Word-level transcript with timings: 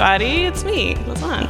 everybody. 0.00 0.44
It's 0.44 0.64
me, 0.64 0.94
Lazan. 0.94 1.46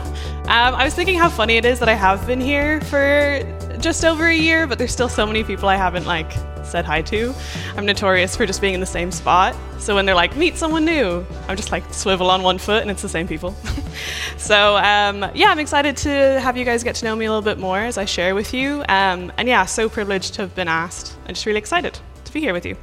Um, 0.48 0.74
I 0.74 0.82
was 0.82 0.92
thinking 0.92 1.16
how 1.16 1.28
funny 1.28 1.56
it 1.56 1.64
is 1.64 1.78
that 1.78 1.88
I 1.88 1.94
have 1.94 2.26
been 2.26 2.40
here 2.40 2.80
for 2.80 3.40
just 3.78 4.04
over 4.04 4.26
a 4.26 4.34
year, 4.34 4.66
but 4.66 4.76
there's 4.76 4.90
still 4.90 5.08
so 5.08 5.24
many 5.24 5.44
people 5.44 5.68
I 5.68 5.76
haven't 5.76 6.04
like 6.04 6.32
said 6.64 6.84
hi 6.84 7.00
to. 7.02 7.32
I'm 7.76 7.86
notorious 7.86 8.34
for 8.34 8.46
just 8.46 8.60
being 8.60 8.74
in 8.74 8.80
the 8.80 8.86
same 8.86 9.12
spot. 9.12 9.54
So 9.78 9.94
when 9.94 10.04
they're 10.04 10.16
like, 10.16 10.36
meet 10.36 10.56
someone 10.56 10.84
new, 10.84 11.24
I'm 11.46 11.56
just 11.56 11.70
like 11.70 11.94
swivel 11.94 12.28
on 12.28 12.42
one 12.42 12.58
foot 12.58 12.82
and 12.82 12.90
it's 12.90 13.02
the 13.02 13.08
same 13.08 13.28
people. 13.28 13.54
so 14.36 14.76
um, 14.78 15.30
yeah, 15.32 15.50
I'm 15.50 15.60
excited 15.60 15.96
to 15.98 16.40
have 16.40 16.56
you 16.56 16.64
guys 16.64 16.82
get 16.82 16.96
to 16.96 17.04
know 17.04 17.14
me 17.14 17.26
a 17.26 17.30
little 17.30 17.44
bit 17.44 17.60
more 17.60 17.78
as 17.78 17.98
I 17.98 18.04
share 18.04 18.34
with 18.34 18.52
you. 18.52 18.80
Um, 18.88 19.32
and 19.38 19.46
yeah, 19.46 19.64
so 19.64 19.88
privileged 19.88 20.34
to 20.34 20.42
have 20.42 20.56
been 20.56 20.66
asked. 20.66 21.16
I'm 21.28 21.34
just 21.34 21.46
really 21.46 21.60
excited 21.60 22.00
to 22.24 22.32
be 22.32 22.40
here 22.40 22.52
with 22.52 22.66
you. 22.66 22.76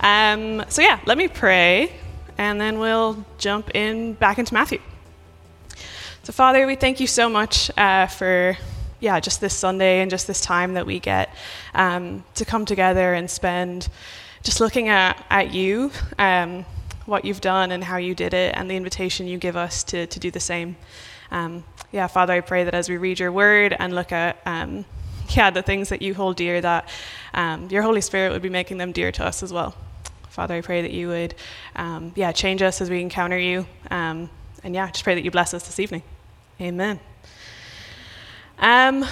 Um, 0.00 0.66
so 0.68 0.82
yeah, 0.82 1.00
let 1.06 1.16
me 1.16 1.28
pray 1.28 1.94
and 2.36 2.60
then 2.60 2.78
we'll 2.78 3.24
jump 3.38 3.74
in 3.74 4.12
back 4.12 4.38
into 4.38 4.52
Matthew. 4.52 4.80
So, 6.28 6.32
Father, 6.32 6.66
we 6.66 6.74
thank 6.74 7.00
you 7.00 7.06
so 7.06 7.30
much 7.30 7.70
uh, 7.78 8.06
for 8.06 8.54
yeah, 9.00 9.18
just 9.18 9.40
this 9.40 9.54
Sunday 9.54 10.02
and 10.02 10.10
just 10.10 10.26
this 10.26 10.42
time 10.42 10.74
that 10.74 10.84
we 10.84 11.00
get 11.00 11.34
um, 11.72 12.22
to 12.34 12.44
come 12.44 12.66
together 12.66 13.14
and 13.14 13.30
spend 13.30 13.88
just 14.42 14.60
looking 14.60 14.90
at, 14.90 15.24
at 15.30 15.54
you, 15.54 15.90
um, 16.18 16.66
what 17.06 17.24
you've 17.24 17.40
done 17.40 17.72
and 17.72 17.82
how 17.82 17.96
you 17.96 18.14
did 18.14 18.34
it, 18.34 18.54
and 18.58 18.70
the 18.70 18.76
invitation 18.76 19.26
you 19.26 19.38
give 19.38 19.56
us 19.56 19.82
to, 19.84 20.06
to 20.06 20.20
do 20.20 20.30
the 20.30 20.38
same. 20.38 20.76
Um, 21.30 21.64
yeah, 21.92 22.06
Father, 22.08 22.34
I 22.34 22.42
pray 22.42 22.62
that 22.62 22.74
as 22.74 22.90
we 22.90 22.98
read 22.98 23.18
your 23.18 23.32
word 23.32 23.74
and 23.78 23.94
look 23.94 24.12
at 24.12 24.36
um, 24.44 24.84
yeah, 25.30 25.48
the 25.48 25.62
things 25.62 25.88
that 25.88 26.02
you 26.02 26.12
hold 26.12 26.36
dear, 26.36 26.60
that 26.60 26.90
um, 27.32 27.70
your 27.70 27.80
Holy 27.80 28.02
Spirit 28.02 28.32
would 28.32 28.42
be 28.42 28.50
making 28.50 28.76
them 28.76 28.92
dear 28.92 29.10
to 29.12 29.24
us 29.24 29.42
as 29.42 29.50
well. 29.50 29.74
Father, 30.28 30.56
I 30.56 30.60
pray 30.60 30.82
that 30.82 30.90
you 30.90 31.08
would, 31.08 31.34
um, 31.74 32.12
yeah, 32.16 32.32
change 32.32 32.60
us 32.60 32.82
as 32.82 32.90
we 32.90 33.00
encounter 33.00 33.38
you. 33.38 33.64
And 33.88 34.28
yeah, 34.62 34.90
just 34.90 35.04
pray 35.04 35.14
that 35.14 35.24
you 35.24 35.30
bless 35.30 35.54
us 35.54 35.64
this 35.64 35.80
evening. 35.80 36.02
Amen. 36.60 36.98
Um, 38.58 39.06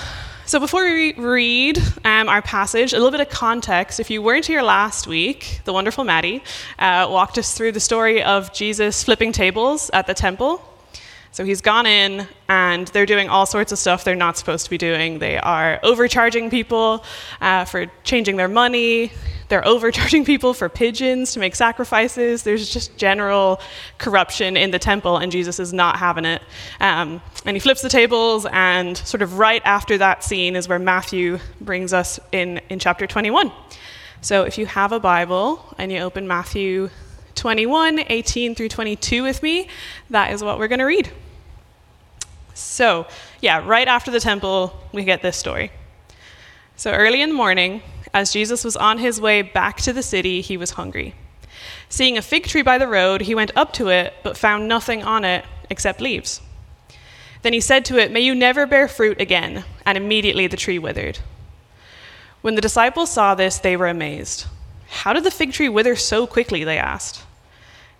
so 0.47 0.58
before 0.58 0.83
we 0.83 1.12
read 1.12 1.78
um, 2.05 2.28
our 2.28 2.42
passage, 2.42 2.92
a 2.92 2.97
little 2.97 3.12
bit 3.12 3.20
of 3.20 3.28
context. 3.28 4.00
If 4.00 4.11
you 4.11 4.20
weren't 4.20 4.47
here 4.47 4.62
last 4.62 5.06
week, 5.06 5.61
the 5.64 5.72
wonderful 5.72 6.03
Maddie 6.03 6.42
uh, 6.80 7.06
walked 7.08 7.38
us 7.38 7.56
through 7.56 7.70
the 7.70 7.78
story 7.78 8.20
of 8.20 8.53
Jesus 8.53 9.05
flipping 9.05 9.30
tables 9.30 9.92
at 9.92 10.08
the 10.08 10.14
temple. 10.14 10.61
So 11.30 11.44
he's 11.44 11.61
gone 11.61 11.86
in 11.86 12.27
and 12.48 12.88
they're 12.88 13.06
doing 13.06 13.28
all 13.28 13.47
sorts 13.47 13.70
of 13.70 13.78
stuff 13.78 14.03
they're 14.03 14.16
not 14.16 14.36
supposed 14.36 14.64
to 14.64 14.70
be 14.70 14.78
doing. 14.78 15.20
They 15.20 15.38
are 15.38 15.78
overcharging 15.84 16.50
people 16.50 17.05
uh, 17.41 17.64
for 17.64 17.86
changing 18.03 18.38
their 18.38 18.48
money. 18.48 19.12
They're 19.48 19.66
overcharging 19.66 20.25
people 20.25 20.55
for 20.55 20.69
pigeons 20.69 21.33
to 21.33 21.41
make 21.41 21.55
sacrifices. 21.55 22.42
There's 22.42 22.69
just 22.69 22.97
general 22.97 23.61
corruption 23.98 24.56
in 24.56 24.70
the 24.70 24.78
temple, 24.78 25.19
and 25.19 25.30
Jesus 25.30 25.61
is 25.61 25.72
not 25.72 25.98
having 25.98 26.25
it. 26.25 26.42
Um, 26.80 27.20
and 27.44 27.56
he 27.56 27.61
flips 27.61 27.83
the 27.83 27.88
tables, 27.88 28.47
and 28.53 28.97
sort 28.97 29.22
of 29.22 29.38
right 29.38 29.62
after 29.64 29.98
that 29.98 30.25
scene 30.25 30.56
is 30.56 30.69
where 30.69 30.78
Matthew 30.78 31.38
brings 31.61 31.92
us 31.92 32.19
in 32.33 32.61
in 32.69 32.78
chapter 32.78 33.06
21. 33.06 33.53
So 34.20 34.42
if 34.42 34.58
you 34.58 34.66
have 34.66 34.92
a 34.92 34.98
Bible 34.98 35.62
and 35.78 35.92
you 35.92 36.00
open 36.00 36.27
Matthew 36.27 36.91
21, 37.36 38.00
18 38.08 38.55
through 38.55 38.70
22 38.70 39.22
with 39.22 39.42
me, 39.42 39.69
that 40.10 40.33
is 40.33 40.42
what 40.42 40.58
we're 40.58 40.69
going 40.69 40.81
to 40.81 40.86
read. 40.86 41.12
So, 42.55 43.06
yeah, 43.41 43.62
right 43.64 43.86
after 43.86 44.10
the 44.10 44.19
temple, 44.19 44.75
we 44.92 45.05
get 45.05 45.20
this 45.20 45.36
story. 45.36 45.70
So, 46.77 46.91
early 46.91 47.20
in 47.20 47.28
the 47.28 47.34
morning, 47.34 47.83
as 48.17 48.33
Jesus 48.33 48.64
was 48.64 48.78
on 48.78 48.97
his 48.97 49.20
way 49.20 49.42
back 49.42 49.77
to 49.83 49.92
the 49.92 50.03
city, 50.03 50.41
he 50.41 50.56
was 50.56 50.70
hungry. 50.70 51.14
Seeing 51.91 52.17
a 52.17 52.22
fig 52.22 52.47
tree 52.47 52.62
by 52.62 52.78
the 52.78 52.89
road, 52.89 53.20
he 53.20 53.34
went 53.34 53.55
up 53.55 53.75
to 53.75 53.89
it, 53.89 54.14
but 54.22 54.38
found 54.38 54.66
nothing 54.66 55.04
on 55.04 55.22
it 55.22 55.44
except 55.69 56.00
leaves. 56.00 56.41
Then 57.43 57.53
he 57.53 57.60
said 57.60 57.84
to 57.84 57.99
it, 57.99 58.10
May 58.10 58.21
you 58.21 58.34
never 58.34 58.66
bear 58.66 58.88
fruit 58.88 59.21
again. 59.21 59.65
And 59.84 59.99
immediately 59.99 60.47
the 60.47 60.56
tree 60.56 60.78
withered. 60.78 61.19
When 62.41 62.55
the 62.55 62.62
disciples 62.62 63.10
saw 63.10 63.34
this, 63.34 63.59
they 63.59 63.76
were 63.76 63.87
amazed. 63.87 64.47
How 64.88 65.12
did 65.12 65.25
the 65.25 65.31
fig 65.31 65.53
tree 65.53 65.69
wither 65.69 65.94
so 65.94 66.26
quickly? 66.26 66.65
They 66.65 66.78
asked. 66.78 67.22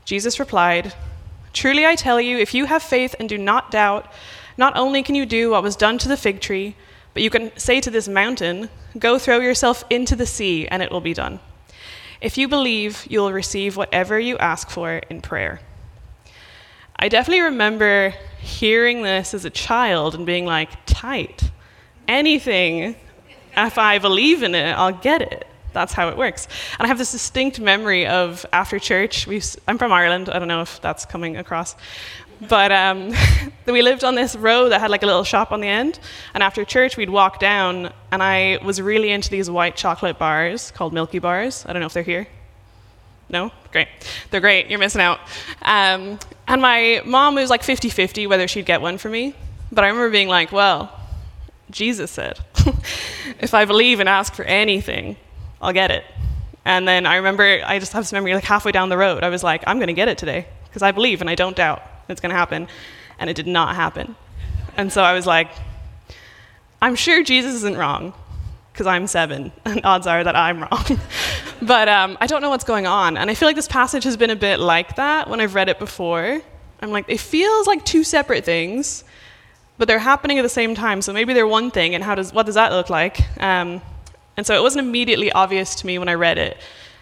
Jesus 0.06 0.41
replied, 0.41 0.94
Truly 1.53 1.84
I 1.84 1.94
tell 1.94 2.22
you, 2.22 2.38
if 2.38 2.55
you 2.55 2.65
have 2.65 2.82
faith 2.82 3.15
and 3.21 3.28
do 3.28 3.37
not 3.37 3.71
doubt, 3.71 4.10
not 4.56 4.75
only 4.78 5.03
can 5.03 5.15
you 5.15 5.26
do 5.26 5.50
what 5.50 5.62
was 5.62 5.76
done 5.76 5.99
to 5.99 6.09
the 6.09 6.16
fig 6.16 6.41
tree, 6.41 6.75
but 7.16 7.22
you 7.22 7.31
can 7.31 7.50
say 7.56 7.81
to 7.81 7.91
this 7.91 8.09
mountain, 8.09 8.69
Go 8.99 9.19
throw 9.19 9.38
yourself 9.41 9.84
into 9.88 10.15
the 10.15 10.27
sea, 10.27 10.69
and 10.69 10.82
it 10.82 10.93
will 10.93 11.00
be 11.00 11.15
done. 11.15 11.41
If 12.21 12.37
you 12.37 12.47
believe, 12.47 13.06
you 13.09 13.21
will 13.21 13.32
receive 13.32 13.75
whatever 13.75 14.21
you 14.21 14.37
ask 14.37 14.69
for 14.69 14.97
in 15.09 15.22
prayer. 15.22 15.60
I 16.94 17.09
definitely 17.09 17.41
remember 17.41 18.12
hearing 18.38 19.00
this 19.00 19.32
as 19.32 19.47
a 19.47 19.50
child 19.50 20.15
and 20.15 20.26
being 20.26 20.44
like, 20.44 20.69
tight. 20.84 21.50
Anything, 22.06 22.97
if 23.56 23.78
I 23.78 23.97
believe 23.97 24.43
in 24.43 24.55
it, 24.55 24.72
I'll 24.72 24.93
get 24.93 25.22
it. 25.22 25.47
That's 25.76 25.92
how 25.92 26.09
it 26.09 26.16
works. 26.16 26.48
And 26.78 26.87
I 26.87 26.88
have 26.88 26.97
this 26.97 27.12
distinct 27.12 27.60
memory 27.60 28.06
of 28.06 28.47
after 28.50 28.78
church, 28.78 29.26
we 29.26 29.42
I'm 29.69 29.76
from 29.76 29.92
Ireland, 29.92 30.31
I 30.31 30.38
don't 30.38 30.48
know 30.48 30.62
if 30.62 30.81
that's 30.81 31.04
coming 31.04 31.37
across. 31.37 31.76
But 32.48 32.72
um, 32.72 33.12
we 33.66 33.82
lived 33.82 34.03
on 34.03 34.14
this 34.14 34.34
road 34.34 34.70
that 34.70 34.81
had 34.81 34.91
like 34.91 35.03
a 35.03 35.06
little 35.06 35.22
shop 35.22 35.53
on 35.53 35.60
the 35.60 35.69
end. 35.69 36.00
And 36.32 36.42
after 36.42 36.64
church, 36.64 36.97
we'd 36.97 37.10
walk 37.10 37.41
down, 37.41 37.92
and 38.10 38.22
I 38.22 38.59
was 38.64 38.81
really 38.81 39.10
into 39.10 39.28
these 39.28 39.50
white 39.50 39.76
chocolate 39.76 40.19
bars 40.19 40.70
called 40.70 40.94
Milky 40.94 41.19
Bars. 41.19 41.66
I 41.69 41.75
don't 41.75 41.81
know 41.81 41.87
if 41.87 41.93
they're 41.93 42.03
here. 42.03 42.26
No? 43.28 43.53
Great. 43.70 43.88
They're 44.31 44.41
great. 44.41 44.70
You're 44.70 44.78
missing 44.78 45.03
out. 45.03 45.20
Um, 45.60 46.19
and 46.48 46.62
my 46.62 47.03
mom 47.04 47.34
was 47.34 47.50
like 47.50 47.62
50 47.62 47.91
50 47.91 48.26
whether 48.28 48.48
she'd 48.48 48.64
get 48.64 48.81
one 48.81 48.97
for 48.97 49.10
me. 49.10 49.34
But 49.70 49.84
I 49.84 49.88
remember 49.88 50.08
being 50.08 50.28
like, 50.28 50.53
well, 50.53 50.91
Jesus 51.70 52.10
said, 52.10 52.38
if 53.41 53.53
I 53.53 53.66
believe 53.66 54.00
and 54.00 54.08
ask 54.08 54.32
for 54.34 54.44
anything, 54.44 55.16
I'll 55.61 55.72
get 55.72 55.91
it. 55.91 56.05
And 56.65 56.87
then 56.87 57.06
I 57.06 57.17
remember 57.17 57.62
I 57.65 57.78
just 57.78 57.93
have 57.93 58.03
this 58.03 58.12
memory 58.12 58.34
like 58.34 58.44
halfway 58.44 58.72
down 58.72 58.89
the 58.89 58.99
road, 58.99 59.22
I 59.22 59.28
was 59.28 59.44
like, 59.44 59.62
I'm 59.67 59.78
going 59.78 59.87
to 59.87 59.93
get 59.93 60.09
it 60.09 60.19
today 60.19 60.47
because 60.65 60.83
I 60.83 60.93
believe 60.93 61.21
and 61.21 61.31
I 61.31 61.34
don't 61.34 61.56
doubt 61.56 61.83
it's 62.09 62.21
going 62.21 62.31
to 62.31 62.37
happen. 62.37 62.69
And 63.19 63.31
it 63.31 63.34
did 63.34 63.47
not 63.47 63.77
happen. 63.77 64.17
And 64.77 64.93
so 64.93 65.03
I 65.03 65.15
was 65.15 65.27
like, 65.27 65.49
I'm 66.83 66.94
sure 66.94 67.22
Jesus 67.22 67.55
isn't 67.55 67.77
wrong 67.77 68.12
because 68.72 68.87
I'm 68.87 69.06
seven, 69.06 69.53
and 69.65 69.81
odds 69.84 70.06
are 70.06 70.22
that 70.22 70.37
I'm 70.37 70.61
wrong. 70.61 70.84
but 71.62 71.88
um, 71.88 72.19
I 72.21 72.27
don't 72.27 72.43
know 72.43 72.50
what's 72.50 72.65
going 72.65 72.87
on. 72.87 73.17
And 73.17 73.31
I 73.31 73.34
feel 73.34 73.49
like 73.49 73.56
this 73.56 73.69
passage 73.69 74.05
has 74.05 74.17
been 74.17 74.31
a 74.31 74.37
bit 74.37 74.61
like 74.61 74.97
that 74.97 75.31
when 75.31 75.41
I've 75.41 75.55
read 75.55 75.69
it 75.71 75.78
before. 75.78 76.43
I'm 76.81 76.91
like, 76.91 77.06
it 77.09 77.21
feels 77.21 77.67
like 77.67 77.84
two 77.87 78.05
separate 78.05 78.44
things, 78.44 79.03
but 79.78 79.88
they're 79.88 79.99
happening 79.99 80.38
at 80.38 80.43
the 80.43 80.50
same 80.50 80.75
time. 80.75 81.00
So 81.00 81.12
maybe 81.15 81.33
they're 81.33 81.47
one 81.47 81.71
thing, 81.71 81.94
and 81.94 82.05
how 82.05 82.15
does, 82.15 82.34
what 82.34 82.44
does 82.44 82.56
that 82.56 82.71
look 82.73 82.91
like? 82.91 83.19
Um, 83.43 83.81
and 84.36 84.47
so 84.47 84.54
it 84.54 84.62
wasn't 84.62 84.86
immediately 84.86 85.32
obvious 85.32 85.74
to 85.76 85.86
me 85.86 85.98
when 85.98 86.08
I 86.08 86.14
read 86.14 86.38
it 86.38 86.56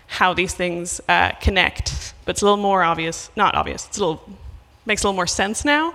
how 0.07 0.35
these 0.35 0.55
things 0.55 1.01
uh, 1.09 1.33
connect, 1.41 2.15
but 2.25 2.33
it's 2.33 2.43
a 2.43 2.45
little 2.45 2.59
more 2.59 2.83
obvious, 2.83 3.31
not 3.37 3.55
obvious, 3.55 3.87
it's 3.87 3.99
a 3.99 4.01
little 4.01 4.23
makes 4.87 5.03
a 5.03 5.07
little 5.07 5.17
more 5.17 5.27
sense 5.27 5.65
now. 5.65 5.95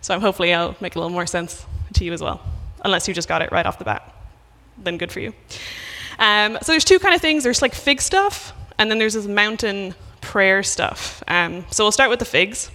So 0.00 0.14
I'm 0.14 0.20
hopefully 0.20 0.52
I'll 0.52 0.74
make 0.80 0.96
a 0.96 0.98
little 0.98 1.12
more 1.12 1.26
sense 1.26 1.64
to 1.94 2.04
you 2.04 2.12
as 2.12 2.22
well, 2.22 2.40
unless 2.84 3.06
you 3.06 3.14
just 3.14 3.28
got 3.28 3.42
it 3.42 3.52
right 3.52 3.66
off 3.66 3.78
the 3.78 3.84
bat. 3.84 4.14
Then 4.78 4.98
good 4.98 5.12
for 5.12 5.20
you. 5.20 5.32
Um, 6.18 6.58
so 6.62 6.72
there's 6.72 6.84
two 6.84 6.98
kind 6.98 7.14
of 7.14 7.20
things. 7.20 7.44
There's 7.44 7.62
like 7.62 7.74
fig 7.74 8.00
stuff, 8.00 8.52
and 8.78 8.90
then 8.90 8.98
there's 8.98 9.14
this 9.14 9.26
mountain 9.26 9.94
prayer 10.20 10.62
stuff. 10.62 11.22
Um, 11.28 11.64
so 11.70 11.84
we'll 11.84 11.92
start 11.92 12.10
with 12.10 12.18
the 12.18 12.24
figs. 12.24 12.70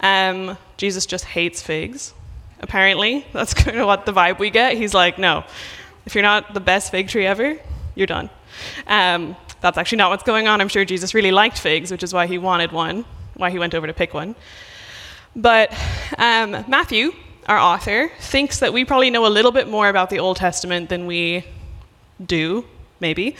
Um, 0.00 0.56
Jesus 0.76 1.06
just 1.06 1.24
hates 1.24 1.60
figs. 1.60 2.14
Apparently, 2.60 3.26
that's 3.32 3.54
kind 3.62 3.78
of 3.78 3.86
what 3.86 4.06
the 4.06 4.12
vibe 4.12 4.38
we 4.38 4.50
get. 4.50 4.76
He's 4.76 4.94
like, 4.94 5.18
no, 5.18 5.44
if 6.08 6.14
you're 6.14 6.22
not 6.22 6.54
the 6.54 6.60
best 6.60 6.90
fig 6.90 7.08
tree 7.08 7.26
ever, 7.26 7.58
you're 7.94 8.06
done. 8.06 8.30
Um, 8.86 9.36
that's 9.60 9.76
actually 9.76 9.98
not 9.98 10.08
what's 10.10 10.22
going 10.22 10.48
on. 10.48 10.62
I'm 10.62 10.68
sure 10.68 10.86
Jesus 10.86 11.12
really 11.12 11.32
liked 11.32 11.58
figs, 11.58 11.90
which 11.90 12.02
is 12.02 12.14
why 12.14 12.26
he 12.26 12.38
wanted 12.38 12.72
one 12.72 13.04
why 13.38 13.50
he 13.50 13.58
went 13.58 13.74
over 13.74 13.86
to 13.86 13.92
pick 13.92 14.12
one. 14.12 14.34
But 15.34 15.70
um, 16.18 16.64
Matthew, 16.66 17.12
our 17.46 17.58
author, 17.58 18.10
thinks 18.18 18.58
that 18.60 18.72
we 18.72 18.84
probably 18.84 19.10
know 19.10 19.26
a 19.26 19.28
little 19.28 19.52
bit 19.52 19.68
more 19.68 19.88
about 19.88 20.10
the 20.10 20.18
Old 20.18 20.38
Testament 20.38 20.88
than 20.88 21.06
we 21.06 21.44
do, 22.24 22.64
maybe. 23.00 23.36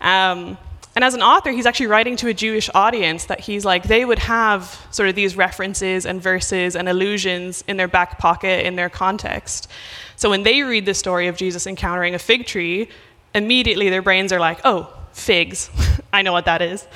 Um, 0.00 0.56
and 0.96 1.02
as 1.02 1.14
an 1.14 1.22
author, 1.22 1.50
he's 1.50 1.66
actually 1.66 1.88
writing 1.88 2.16
to 2.18 2.28
a 2.28 2.34
Jewish 2.34 2.70
audience 2.72 3.26
that 3.26 3.40
he's 3.40 3.64
like, 3.64 3.82
they 3.82 4.04
would 4.04 4.20
have 4.20 4.86
sort 4.92 5.08
of 5.08 5.16
these 5.16 5.36
references 5.36 6.06
and 6.06 6.22
verses 6.22 6.76
and 6.76 6.88
allusions 6.88 7.64
in 7.66 7.76
their 7.76 7.88
back 7.88 8.18
pocket, 8.18 8.64
in 8.64 8.76
their 8.76 8.88
context. 8.88 9.68
So 10.16 10.30
when 10.30 10.42
they 10.42 10.62
read 10.62 10.86
the 10.86 10.94
story 10.94 11.26
of 11.28 11.36
Jesus 11.36 11.66
encountering 11.66 12.14
a 12.14 12.18
fig 12.18 12.46
tree, 12.46 12.88
immediately 13.34 13.90
their 13.90 14.02
brains 14.02 14.32
are 14.32 14.40
like, 14.40 14.60
oh, 14.64 14.92
figs. 15.12 15.70
I 16.12 16.22
know 16.22 16.32
what 16.32 16.44
that 16.44 16.62
is. 16.62 16.86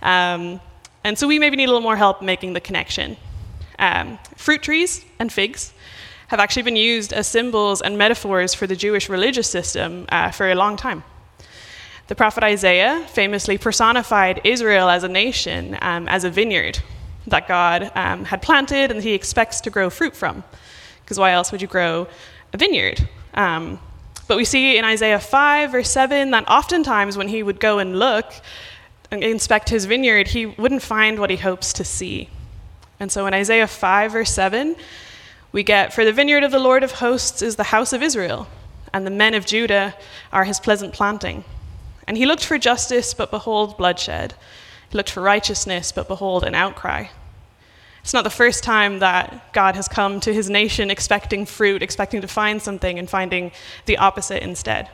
Um, 0.00 0.60
and 1.04 1.18
so 1.18 1.26
we 1.26 1.38
maybe 1.38 1.56
need 1.56 1.64
a 1.64 1.68
little 1.68 1.80
more 1.80 1.96
help 1.96 2.22
making 2.22 2.52
the 2.52 2.60
connection. 2.60 3.16
Um, 3.78 4.18
fruit 4.36 4.62
trees 4.62 5.04
and 5.18 5.32
figs 5.32 5.72
have 6.28 6.40
actually 6.40 6.62
been 6.62 6.76
used 6.76 7.12
as 7.12 7.26
symbols 7.26 7.82
and 7.82 7.98
metaphors 7.98 8.54
for 8.54 8.66
the 8.66 8.76
Jewish 8.76 9.08
religious 9.08 9.50
system 9.50 10.06
uh, 10.08 10.30
for 10.30 10.50
a 10.50 10.54
long 10.54 10.76
time. 10.76 11.04
The 12.08 12.14
prophet 12.14 12.42
Isaiah 12.42 13.04
famously 13.08 13.58
personified 13.58 14.40
Israel 14.44 14.88
as 14.88 15.04
a 15.04 15.08
nation, 15.08 15.76
um, 15.82 16.08
as 16.08 16.24
a 16.24 16.30
vineyard. 16.30 16.78
that 17.26 17.46
God 17.46 17.92
um, 17.94 18.24
had 18.24 18.42
planted 18.42 18.90
and 18.90 19.02
he 19.02 19.12
expects 19.12 19.60
to 19.62 19.70
grow 19.70 19.90
fruit 19.90 20.16
from. 20.16 20.42
Because 21.04 21.18
why 21.18 21.32
else 21.32 21.52
would 21.52 21.62
you 21.62 21.68
grow 21.68 22.08
a 22.52 22.56
vineyard? 22.56 23.08
Um, 23.34 23.78
but 24.28 24.36
we 24.36 24.44
see 24.44 24.78
in 24.78 24.84
Isaiah 24.84 25.20
5, 25.20 25.74
or 25.74 25.82
7, 25.82 26.30
that 26.30 26.48
oftentimes 26.48 27.16
when 27.16 27.28
he 27.28 27.42
would 27.42 27.60
go 27.60 27.78
and 27.78 27.98
look 27.98 28.32
and 29.10 29.22
inspect 29.22 29.68
his 29.68 29.84
vineyard, 29.84 30.28
he 30.28 30.46
wouldn't 30.46 30.82
find 30.82 31.18
what 31.18 31.30
he 31.30 31.36
hopes 31.36 31.72
to 31.74 31.84
see. 31.84 32.28
And 33.00 33.10
so 33.10 33.26
in 33.26 33.34
Isaiah 33.34 33.66
5, 33.66 34.14
or 34.14 34.24
7, 34.24 34.76
we 35.50 35.62
get, 35.62 35.92
For 35.92 36.04
the 36.04 36.12
vineyard 36.12 36.44
of 36.44 36.52
the 36.52 36.58
Lord 36.58 36.82
of 36.82 36.92
hosts 36.92 37.42
is 37.42 37.56
the 37.56 37.64
house 37.64 37.92
of 37.92 38.02
Israel, 38.02 38.46
and 38.92 39.06
the 39.06 39.10
men 39.10 39.34
of 39.34 39.44
Judah 39.44 39.94
are 40.32 40.44
his 40.44 40.60
pleasant 40.60 40.94
planting. 40.94 41.44
And 42.06 42.16
he 42.16 42.26
looked 42.26 42.44
for 42.44 42.58
justice, 42.58 43.12
but 43.14 43.30
behold, 43.30 43.76
bloodshed. 43.76 44.34
He 44.90 44.96
looked 44.96 45.10
for 45.10 45.22
righteousness, 45.22 45.92
but 45.92 46.08
behold, 46.08 46.44
an 46.44 46.54
outcry. 46.54 47.06
It's 48.02 48.12
not 48.12 48.24
the 48.24 48.30
first 48.30 48.64
time 48.64 48.98
that 48.98 49.52
God 49.52 49.76
has 49.76 49.86
come 49.86 50.18
to 50.20 50.34
his 50.34 50.50
nation 50.50 50.90
expecting 50.90 51.46
fruit, 51.46 51.82
expecting 51.82 52.20
to 52.20 52.28
find 52.28 52.60
something, 52.60 52.98
and 52.98 53.08
finding 53.08 53.52
the 53.86 53.96
opposite 53.98 54.42
instead. 54.42 54.88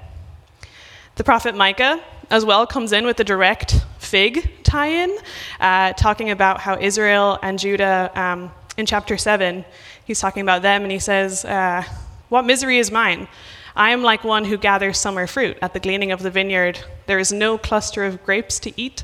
The 1.17 1.25
prophet 1.25 1.57
Micah, 1.57 2.01
as 2.31 2.45
well, 2.45 2.67
comes 2.67 2.93
in 2.93 3.07
with 3.07 3.19
a 3.19 3.25
direct 3.25 3.81
fig 3.99 4.63
tie 4.63 4.89
in, 4.89 5.19
uh, 5.59 5.95
talking 5.95 6.31
about 6.31 6.61
how 6.61 6.79
Israel 6.79 7.39
and 7.43 7.59
Judah, 7.59 8.13
um, 8.15 8.53
in 8.77 8.85
chapter 8.85 9.17
7, 9.17 9.65
he's 10.05 10.21
talking 10.21 10.43
about 10.43 10.61
them, 10.61 10.83
and 10.83 10.93
he 10.93 10.99
says, 10.99 11.47
uh, 11.47 11.83
What 12.29 12.45
misery 12.45 12.79
is 12.79 12.93
mine? 12.93 13.27
I 13.75 13.91
am 13.91 14.03
like 14.03 14.23
one 14.23 14.45
who 14.45 14.59
gathers 14.59 14.99
summer 14.99 15.27
fruit 15.27 15.57
at 15.63 15.73
the 15.73 15.81
gleaning 15.81 16.13
of 16.13 16.23
the 16.23 16.31
vineyard. 16.31 16.81
There 17.07 17.19
is 17.19 17.33
no 17.33 17.57
cluster 17.57 18.05
of 18.05 18.23
grapes 18.23 18.59
to 18.61 18.81
eat, 18.81 19.03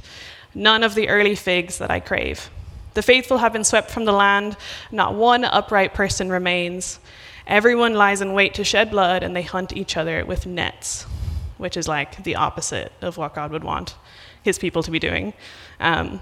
none 0.54 0.82
of 0.82 0.94
the 0.94 1.08
early 1.08 1.34
figs 1.34 1.78
that 1.78 1.90
I 1.90 2.00
crave. 2.00 2.50
The 2.94 3.02
faithful 3.02 3.38
have 3.38 3.52
been 3.52 3.64
swept 3.64 3.90
from 3.90 4.04
the 4.04 4.12
land, 4.12 4.56
not 4.90 5.14
one 5.14 5.44
upright 5.44 5.94
person 5.94 6.30
remains. 6.30 7.00
Everyone 7.46 7.94
lies 7.94 8.20
in 8.20 8.32
wait 8.32 8.54
to 8.54 8.64
shed 8.64 8.90
blood, 8.90 9.22
and 9.22 9.34
they 9.36 9.42
hunt 9.42 9.76
each 9.76 9.96
other 9.96 10.24
with 10.24 10.46
nets, 10.46 11.02
which 11.58 11.76
is 11.76 11.86
like 11.86 12.22
the 12.24 12.36
opposite 12.36 12.92
of 13.02 13.16
what 13.16 13.34
God 13.34 13.50
would 13.50 13.64
want 13.64 13.96
his 14.42 14.58
people 14.58 14.82
to 14.82 14.90
be 14.90 14.98
doing. 14.98 15.34
Um, 15.80 16.20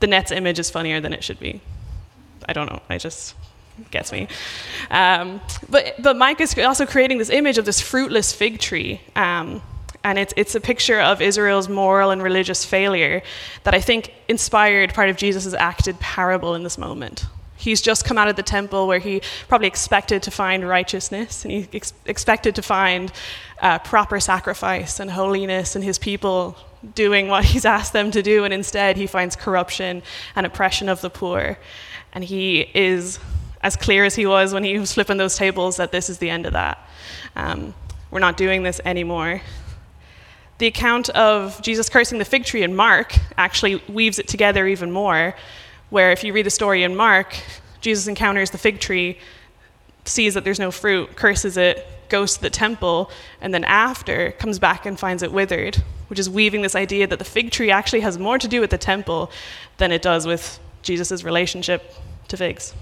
the 0.00 0.06
nets 0.06 0.30
image 0.30 0.58
is 0.58 0.70
funnier 0.70 1.00
than 1.00 1.12
it 1.12 1.24
should 1.24 1.40
be. 1.40 1.60
I 2.48 2.52
don't 2.52 2.70
know, 2.70 2.80
I 2.88 2.98
just 2.98 3.34
gets 3.90 4.12
me. 4.12 4.28
Um, 4.90 5.40
but, 5.68 5.94
but 6.02 6.16
Micah 6.16 6.42
is 6.42 6.58
also 6.58 6.86
creating 6.86 7.18
this 7.18 7.30
image 7.30 7.58
of 7.58 7.64
this 7.64 7.80
fruitless 7.80 8.32
fig 8.32 8.58
tree. 8.58 9.00
Um, 9.16 9.62
and 10.02 10.18
it's, 10.18 10.32
it's 10.36 10.54
a 10.54 10.60
picture 10.60 11.00
of 11.00 11.20
Israel's 11.20 11.68
moral 11.68 12.10
and 12.10 12.22
religious 12.22 12.64
failure 12.64 13.22
that 13.64 13.74
I 13.74 13.80
think 13.80 14.12
inspired 14.28 14.94
part 14.94 15.10
of 15.10 15.16
Jesus' 15.16 15.52
acted 15.52 16.00
parable 16.00 16.54
in 16.54 16.62
this 16.62 16.78
moment. 16.78 17.26
He's 17.56 17.82
just 17.82 18.06
come 18.06 18.16
out 18.16 18.28
of 18.28 18.36
the 18.36 18.42
temple 18.42 18.86
where 18.86 18.98
he 18.98 19.20
probably 19.46 19.66
expected 19.66 20.22
to 20.22 20.30
find 20.30 20.66
righteousness 20.66 21.44
and 21.44 21.52
he 21.52 21.68
ex- 21.74 21.92
expected 22.06 22.54
to 22.54 22.62
find 22.62 23.12
uh, 23.60 23.78
proper 23.80 24.18
sacrifice 24.18 24.98
and 24.98 25.10
holiness 25.10 25.76
and 25.76 25.84
his 25.84 25.98
people 25.98 26.56
doing 26.94 27.28
what 27.28 27.44
he's 27.52 27.66
asked 27.66 27.92
them 27.92 28.10
to 28.12 28.22
do. 28.22 28.44
And 28.44 28.54
instead, 28.54 28.96
he 28.96 29.06
finds 29.06 29.36
corruption 29.36 30.02
and 30.34 30.46
oppression 30.46 30.88
of 30.88 31.02
the 31.02 31.10
poor. 31.10 31.58
And 32.14 32.24
he 32.24 32.60
is 32.72 33.18
as 33.60 33.76
clear 33.76 34.06
as 34.06 34.14
he 34.14 34.24
was 34.24 34.54
when 34.54 34.64
he 34.64 34.78
was 34.78 34.94
flipping 34.94 35.18
those 35.18 35.36
tables 35.36 35.76
that 35.76 35.92
this 35.92 36.08
is 36.08 36.16
the 36.16 36.30
end 36.30 36.46
of 36.46 36.54
that. 36.54 36.78
Um, 37.36 37.74
we're 38.10 38.20
not 38.20 38.38
doing 38.38 38.62
this 38.62 38.80
anymore. 38.86 39.42
The 40.60 40.66
account 40.66 41.08
of 41.10 41.62
Jesus 41.62 41.88
cursing 41.88 42.18
the 42.18 42.24
fig 42.26 42.44
tree 42.44 42.62
in 42.62 42.76
Mark 42.76 43.16
actually 43.38 43.82
weaves 43.88 44.18
it 44.18 44.28
together 44.28 44.66
even 44.66 44.92
more, 44.92 45.34
where 45.88 46.12
if 46.12 46.22
you 46.22 46.34
read 46.34 46.44
the 46.44 46.50
story 46.50 46.82
in 46.82 46.94
Mark, 46.94 47.34
Jesus 47.80 48.06
encounters 48.08 48.50
the 48.50 48.58
fig 48.58 48.78
tree, 48.78 49.16
sees 50.04 50.34
that 50.34 50.44
there's 50.44 50.58
no 50.58 50.70
fruit, 50.70 51.16
curses 51.16 51.56
it, 51.56 51.86
goes 52.10 52.34
to 52.34 52.42
the 52.42 52.50
temple, 52.50 53.10
and 53.40 53.54
then 53.54 53.64
after 53.64 54.32
comes 54.32 54.58
back 54.58 54.84
and 54.84 55.00
finds 55.00 55.22
it 55.22 55.32
withered, 55.32 55.76
which 56.08 56.18
is 56.18 56.28
weaving 56.28 56.60
this 56.60 56.76
idea 56.76 57.06
that 57.06 57.18
the 57.18 57.24
fig 57.24 57.50
tree 57.50 57.70
actually 57.70 58.00
has 58.00 58.18
more 58.18 58.36
to 58.36 58.46
do 58.46 58.60
with 58.60 58.68
the 58.68 58.76
temple 58.76 59.30
than 59.78 59.90
it 59.90 60.02
does 60.02 60.26
with 60.26 60.60
Jesus' 60.82 61.24
relationship 61.24 61.94
to 62.28 62.36
figs. 62.36 62.74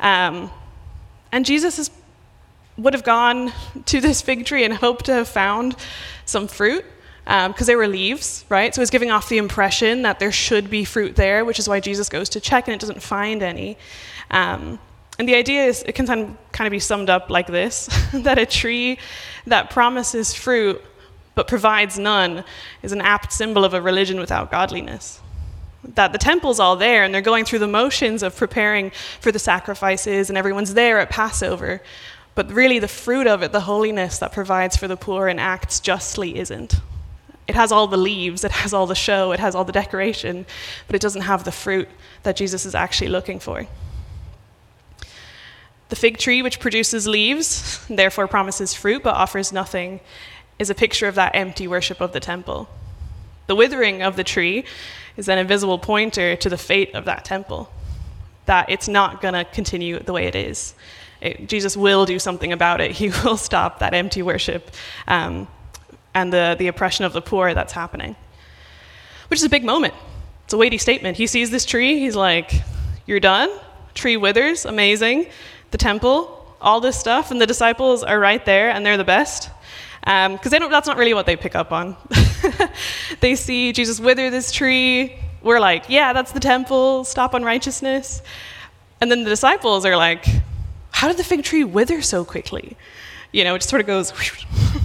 Um, 0.00 0.50
and 1.30 1.46
Jesus 1.46 1.78
is 1.78 1.92
would 2.78 2.94
have 2.94 3.04
gone 3.04 3.52
to 3.84 4.00
this 4.00 4.22
fig 4.22 4.46
tree 4.46 4.64
and 4.64 4.72
hoped 4.74 5.04
to 5.04 5.12
have 5.12 5.28
found 5.28 5.76
some 6.24 6.48
fruit 6.48 6.84
because 7.24 7.60
um, 7.60 7.66
there 7.66 7.78
were 7.78 7.86
leaves, 7.86 8.44
right? 8.48 8.74
So 8.74 8.82
it's 8.82 8.90
giving 8.90 9.10
off 9.10 9.28
the 9.28 9.38
impression 9.38 10.02
that 10.02 10.18
there 10.18 10.32
should 10.32 10.68
be 10.68 10.84
fruit 10.84 11.14
there, 11.14 11.44
which 11.44 11.58
is 11.58 11.68
why 11.68 11.78
Jesus 11.78 12.08
goes 12.08 12.28
to 12.30 12.40
check 12.40 12.66
and 12.66 12.74
it 12.74 12.80
doesn't 12.80 13.02
find 13.02 13.42
any. 13.42 13.78
Um, 14.30 14.80
and 15.18 15.28
the 15.28 15.36
idea 15.36 15.64
is 15.64 15.82
it 15.82 15.94
can 15.94 16.06
kind 16.06 16.66
of 16.66 16.70
be 16.70 16.80
summed 16.80 17.10
up 17.10 17.30
like 17.30 17.46
this 17.46 17.86
that 18.12 18.38
a 18.38 18.46
tree 18.46 18.98
that 19.46 19.70
promises 19.70 20.34
fruit 20.34 20.82
but 21.34 21.48
provides 21.48 21.98
none 21.98 22.44
is 22.82 22.92
an 22.92 23.00
apt 23.00 23.32
symbol 23.32 23.64
of 23.64 23.72
a 23.72 23.80
religion 23.80 24.18
without 24.18 24.50
godliness 24.50 25.22
that 25.94 26.12
the 26.12 26.18
temple's 26.18 26.60
all 26.60 26.76
there 26.76 27.04
and 27.04 27.14
they're 27.14 27.20
going 27.20 27.44
through 27.44 27.58
the 27.58 27.68
motions 27.68 28.22
of 28.22 28.36
preparing 28.36 28.90
for 29.20 29.32
the 29.32 29.38
sacrifices 29.38 30.28
and 30.28 30.38
everyone's 30.38 30.74
there 30.74 30.98
at 30.98 31.10
Passover. 31.10 31.82
But 32.34 32.50
really, 32.50 32.78
the 32.78 32.88
fruit 32.88 33.26
of 33.26 33.42
it, 33.42 33.52
the 33.52 33.60
holiness 33.60 34.18
that 34.18 34.32
provides 34.32 34.76
for 34.76 34.88
the 34.88 34.96
poor 34.96 35.28
and 35.28 35.38
acts 35.38 35.80
justly, 35.80 36.38
isn't. 36.38 36.76
It 37.46 37.54
has 37.54 37.72
all 37.72 37.86
the 37.86 37.98
leaves, 37.98 38.44
it 38.44 38.52
has 38.52 38.72
all 38.72 38.86
the 38.86 38.94
show, 38.94 39.32
it 39.32 39.40
has 39.40 39.54
all 39.54 39.64
the 39.64 39.72
decoration, 39.72 40.46
but 40.86 40.96
it 40.96 41.02
doesn't 41.02 41.22
have 41.22 41.44
the 41.44 41.52
fruit 41.52 41.88
that 42.22 42.36
Jesus 42.36 42.64
is 42.64 42.74
actually 42.74 43.08
looking 43.08 43.38
for. 43.40 43.66
The 45.88 45.96
fig 45.96 46.16
tree, 46.16 46.40
which 46.40 46.60
produces 46.60 47.06
leaves, 47.06 47.84
therefore 47.90 48.28
promises 48.28 48.72
fruit 48.72 49.02
but 49.02 49.14
offers 49.14 49.52
nothing, 49.52 50.00
is 50.58 50.70
a 50.70 50.74
picture 50.74 51.08
of 51.08 51.16
that 51.16 51.34
empty 51.34 51.66
worship 51.66 52.00
of 52.00 52.12
the 52.12 52.20
temple. 52.20 52.68
The 53.46 53.56
withering 53.56 54.02
of 54.02 54.16
the 54.16 54.24
tree 54.24 54.64
is 55.16 55.28
an 55.28 55.38
invisible 55.38 55.78
pointer 55.78 56.36
to 56.36 56.48
the 56.48 56.56
fate 56.56 56.94
of 56.94 57.04
that 57.04 57.24
temple, 57.24 57.70
that 58.46 58.70
it's 58.70 58.88
not 58.88 59.20
going 59.20 59.34
to 59.34 59.44
continue 59.44 59.98
the 59.98 60.12
way 60.12 60.24
it 60.24 60.34
is. 60.34 60.74
It, 61.22 61.48
Jesus 61.48 61.76
will 61.76 62.04
do 62.04 62.18
something 62.18 62.52
about 62.52 62.80
it. 62.80 62.90
He 62.90 63.08
will 63.24 63.36
stop 63.36 63.78
that 63.78 63.94
empty 63.94 64.22
worship 64.22 64.70
um, 65.06 65.46
and 66.14 66.32
the, 66.32 66.56
the 66.58 66.66
oppression 66.66 67.04
of 67.04 67.12
the 67.12 67.22
poor 67.22 67.54
that's 67.54 67.72
happening, 67.72 68.16
which 69.28 69.38
is 69.38 69.44
a 69.44 69.48
big 69.48 69.64
moment. 69.64 69.94
It's 70.44 70.52
a 70.52 70.58
weighty 70.58 70.78
statement. 70.78 71.16
He 71.16 71.26
sees 71.26 71.50
this 71.50 71.64
tree, 71.64 71.98
he's 71.98 72.16
like, 72.16 72.52
You're 73.06 73.20
done? 73.20 73.50
Tree 73.94 74.16
withers, 74.16 74.64
amazing. 74.64 75.26
The 75.70 75.78
temple, 75.78 76.56
all 76.60 76.80
this 76.80 76.98
stuff, 76.98 77.30
and 77.30 77.40
the 77.40 77.46
disciples 77.46 78.02
are 78.02 78.18
right 78.18 78.44
there 78.44 78.70
and 78.70 78.84
they're 78.84 78.96
the 78.96 79.04
best. 79.04 79.50
Because 80.00 80.52
um, 80.52 80.70
that's 80.70 80.88
not 80.88 80.96
really 80.96 81.14
what 81.14 81.26
they 81.26 81.36
pick 81.36 81.54
up 81.54 81.70
on. 81.70 81.96
they 83.20 83.36
see 83.36 83.72
Jesus 83.72 84.00
wither 84.00 84.30
this 84.30 84.50
tree. 84.50 85.16
We're 85.42 85.60
like, 85.60 85.84
yeah, 85.88 86.12
that's 86.12 86.32
the 86.32 86.40
temple, 86.40 87.04
stop 87.04 87.34
unrighteousness. 87.34 88.22
And 89.00 89.10
then 89.10 89.22
the 89.22 89.30
disciples 89.30 89.84
are 89.84 89.96
like, 89.96 90.24
how 91.02 91.08
did 91.08 91.16
the 91.16 91.24
fig 91.24 91.42
tree 91.42 91.64
wither 91.64 92.00
so 92.00 92.24
quickly? 92.24 92.76
You 93.32 93.42
know, 93.42 93.56
it 93.56 93.58
just 93.58 93.70
sort 93.70 93.80
of 93.80 93.88
goes, 93.88 94.12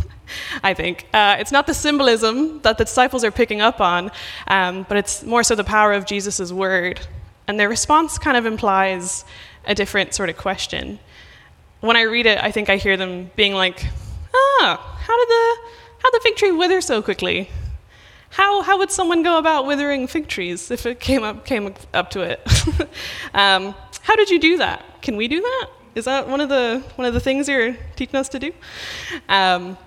I 0.64 0.74
think. 0.74 1.06
Uh, 1.14 1.36
it's 1.38 1.52
not 1.52 1.68
the 1.68 1.76
symbolism 1.76 2.60
that 2.62 2.80
the 2.80 2.86
disciples 2.86 3.24
are 3.24 3.30
picking 3.30 3.62
up 3.62 3.80
on, 3.80 4.10
um, 4.48 4.88
but 4.90 4.98
it's 4.98 5.22
more 5.22 5.44
so 5.44 5.54
the 5.54 5.64
power 5.64 5.94
of 5.94 6.08
Jesus' 6.08 6.52
word. 6.52 7.00
And 7.48 7.60
their 7.60 7.70
response 7.70 8.18
kind 8.18 8.36
of 8.36 8.48
implies 8.48 9.26
a 9.66 9.76
different 9.76 10.16
sort 10.16 10.30
of 10.30 10.38
question. 10.38 10.98
When 11.82 11.96
I 11.96 12.02
read 12.02 12.26
it, 12.26 12.44
I 12.44 12.50
think 12.50 12.68
I 12.68 12.78
hear 12.78 12.98
them 12.98 13.30
being 13.36 13.54
like, 13.54 13.86
ah, 14.34 14.98
how 15.00 15.18
did 15.20 15.30
the 15.30 15.58
how 16.00 16.10
the 16.10 16.20
fig 16.24 16.36
tree 16.36 16.52
wither 16.52 16.82
so 16.82 17.04
quickly? 17.04 17.48
How, 18.32 18.64
how 18.64 18.80
would 18.80 18.90
someone 18.90 19.22
go 19.22 19.38
about 19.38 19.68
withering 19.68 20.08
fig 20.08 20.28
trees 20.28 20.72
if 20.72 20.88
it 20.88 21.00
came 21.00 21.24
up, 21.24 21.46
came 21.46 21.76
up 21.94 22.10
to 22.10 22.22
it? 22.22 22.42
um, 23.36 23.76
how 24.02 24.16
did 24.16 24.32
you 24.32 24.40
do 24.40 24.58
that? 24.58 24.84
Can 25.04 25.16
we 25.16 25.28
do 25.28 25.42
that? 25.42 25.70
Is 25.98 26.06
that 26.06 26.28
one 26.28 26.42
of 26.42 26.50
the, 26.50 26.84
one 26.96 27.08
of 27.08 27.16
the 27.16 27.20
things 27.20 27.50
you're 27.50 27.76
teaching 27.96 28.18
us 28.18 28.30
to 28.30 28.38
do? 28.38 28.54
Um, 29.28 29.80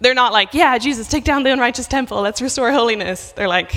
they're 0.00 0.14
not 0.14 0.32
like, 0.32 0.54
yeah, 0.54 0.78
Jesus, 0.78 1.06
take 1.06 1.22
down 1.22 1.42
the 1.42 1.52
unrighteous 1.52 1.86
temple, 1.86 2.22
let's 2.22 2.40
restore 2.40 2.72
holiness. 2.72 3.32
They're 3.32 3.46
like, 3.46 3.74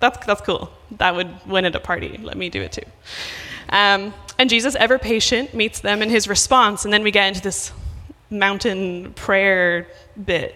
that's, 0.00 0.24
that's 0.24 0.40
cool. 0.40 0.72
That 0.92 1.14
would 1.14 1.28
win 1.46 1.66
at 1.66 1.76
a 1.76 1.80
party. 1.80 2.18
Let 2.22 2.38
me 2.38 2.48
do 2.48 2.62
it 2.62 2.72
too. 2.72 2.86
Um, 3.68 4.14
and 4.38 4.48
Jesus, 4.48 4.74
ever 4.76 4.98
patient, 4.98 5.52
meets 5.52 5.80
them 5.80 6.00
in 6.00 6.08
his 6.08 6.28
response, 6.28 6.86
and 6.86 6.94
then 6.94 7.02
we 7.02 7.10
get 7.10 7.28
into 7.28 7.42
this 7.42 7.72
mountain 8.30 9.12
prayer 9.12 9.86
bit. 10.24 10.54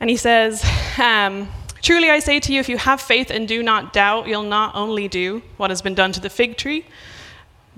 And 0.00 0.10
he 0.10 0.16
says, 0.16 0.68
um, 1.00 1.48
Truly 1.82 2.10
I 2.10 2.18
say 2.18 2.40
to 2.40 2.52
you, 2.52 2.58
if 2.58 2.68
you 2.68 2.78
have 2.78 3.00
faith 3.00 3.30
and 3.30 3.46
do 3.46 3.62
not 3.62 3.92
doubt, 3.92 4.26
you'll 4.26 4.42
not 4.42 4.74
only 4.74 5.06
do 5.06 5.40
what 5.56 5.70
has 5.70 5.82
been 5.82 5.94
done 5.94 6.10
to 6.12 6.20
the 6.20 6.30
fig 6.30 6.56
tree, 6.56 6.84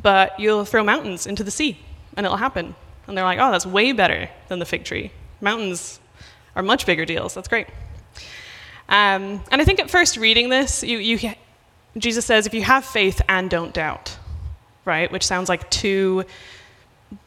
but 0.00 0.38
you'll 0.38 0.64
throw 0.64 0.84
mountains 0.84 1.26
into 1.26 1.44
the 1.44 1.50
sea, 1.50 1.78
and 2.16 2.24
it'll 2.24 2.38
happen. 2.38 2.74
And 3.06 3.16
they're 3.16 3.24
like, 3.24 3.38
oh, 3.38 3.50
that's 3.50 3.66
way 3.66 3.92
better 3.92 4.28
than 4.48 4.58
the 4.58 4.66
fig 4.66 4.84
tree. 4.84 5.10
Mountains 5.40 5.98
are 6.54 6.62
much 6.62 6.86
bigger 6.86 7.04
deals. 7.04 7.34
That's 7.34 7.48
great. 7.48 7.66
Um, 8.88 9.42
and 9.50 9.60
I 9.60 9.64
think 9.64 9.80
at 9.80 9.90
first 9.90 10.16
reading 10.16 10.48
this, 10.48 10.82
you, 10.82 10.98
you 10.98 11.34
Jesus 11.96 12.24
says, 12.24 12.46
if 12.46 12.54
you 12.54 12.62
have 12.62 12.84
faith 12.84 13.20
and 13.28 13.50
don't 13.50 13.72
doubt, 13.74 14.16
right? 14.84 15.10
Which 15.10 15.26
sounds 15.26 15.48
like 15.48 15.68
two 15.70 16.24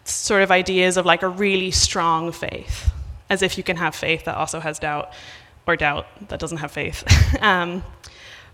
sort 0.04 0.44
of 0.44 0.52
ideas 0.52 0.98
of 0.98 1.06
like 1.06 1.24
a 1.24 1.30
really 1.30 1.72
strong 1.72 2.32
faith, 2.32 2.92
as 3.30 3.42
if 3.42 3.58
you 3.58 3.64
can 3.64 3.78
have 3.78 3.96
faith 3.96 4.26
that 4.26 4.36
also 4.36 4.60
has 4.60 4.80
doubt, 4.80 5.14
or 5.68 5.76
doubt 5.76 6.06
that 6.30 6.40
doesn't 6.40 6.58
have 6.58 6.72
faith. 6.72 7.04
um, 7.42 7.84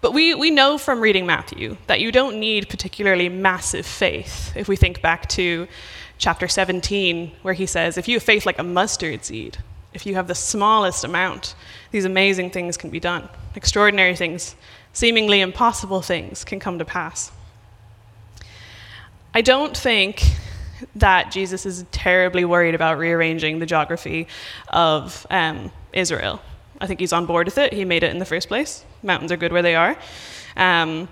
but 0.02 0.14
we, 0.14 0.34
we 0.36 0.52
know 0.52 0.78
from 0.78 1.02
reading 1.02 1.26
Matthew 1.26 1.78
that 1.88 2.00
you 2.00 2.12
don't 2.12 2.40
need 2.40 2.70
particularly 2.70 3.30
massive 3.30 3.86
faith. 3.86 4.56
If 4.56 4.68
we 4.68 4.76
think 4.76 5.02
back 5.02 5.28
to 5.30 5.68
chapter 6.18 6.48
17, 6.48 7.32
where 7.42 7.54
he 7.54 7.66
says, 7.66 7.98
If 7.98 8.08
you 8.08 8.16
have 8.16 8.24
faith 8.24 8.46
like 8.46 8.60
a 8.60 8.64
mustard 8.64 9.26
seed, 9.26 9.58
if 9.94 10.06
you 10.06 10.16
have 10.16 10.28
the 10.28 10.36
smallest 10.36 11.04
amount, 11.04 11.56
these 11.92 12.06
amazing 12.06 12.52
things 12.52 12.78
can 12.78 12.90
be 12.90 13.00
done. 13.00 13.28
Extraordinary 13.56 14.16
things, 14.16 14.56
seemingly 14.94 15.42
impossible 15.42 16.02
things 16.02 16.44
can 16.44 16.60
come 16.60 16.78
to 16.78 16.86
pass. 16.86 17.32
I 19.34 19.42
don't 19.42 19.76
think 19.76 20.24
that 20.96 21.32
Jesus 21.32 21.66
is 21.66 21.86
terribly 21.92 22.46
worried 22.46 22.76
about 22.76 22.98
rearranging 23.00 23.60
the 23.60 23.66
geography 23.66 24.28
of 24.70 25.26
um, 25.30 25.72
Israel. 25.94 26.42
I 26.80 26.88
think 26.88 27.00
he's 27.00 27.14
on 27.14 27.26
board 27.26 27.48
with 27.48 27.58
it. 27.58 27.74
He 27.74 27.86
made 27.86 28.04
it 28.04 28.12
in 28.12 28.20
the 28.20 28.26
first 28.26 28.48
place. 28.48 28.86
Mountains 29.02 29.32
are 29.32 29.38
good 29.38 29.52
where 29.52 29.62
they 29.62 29.76
are. 29.76 29.98
Um, 30.56 31.08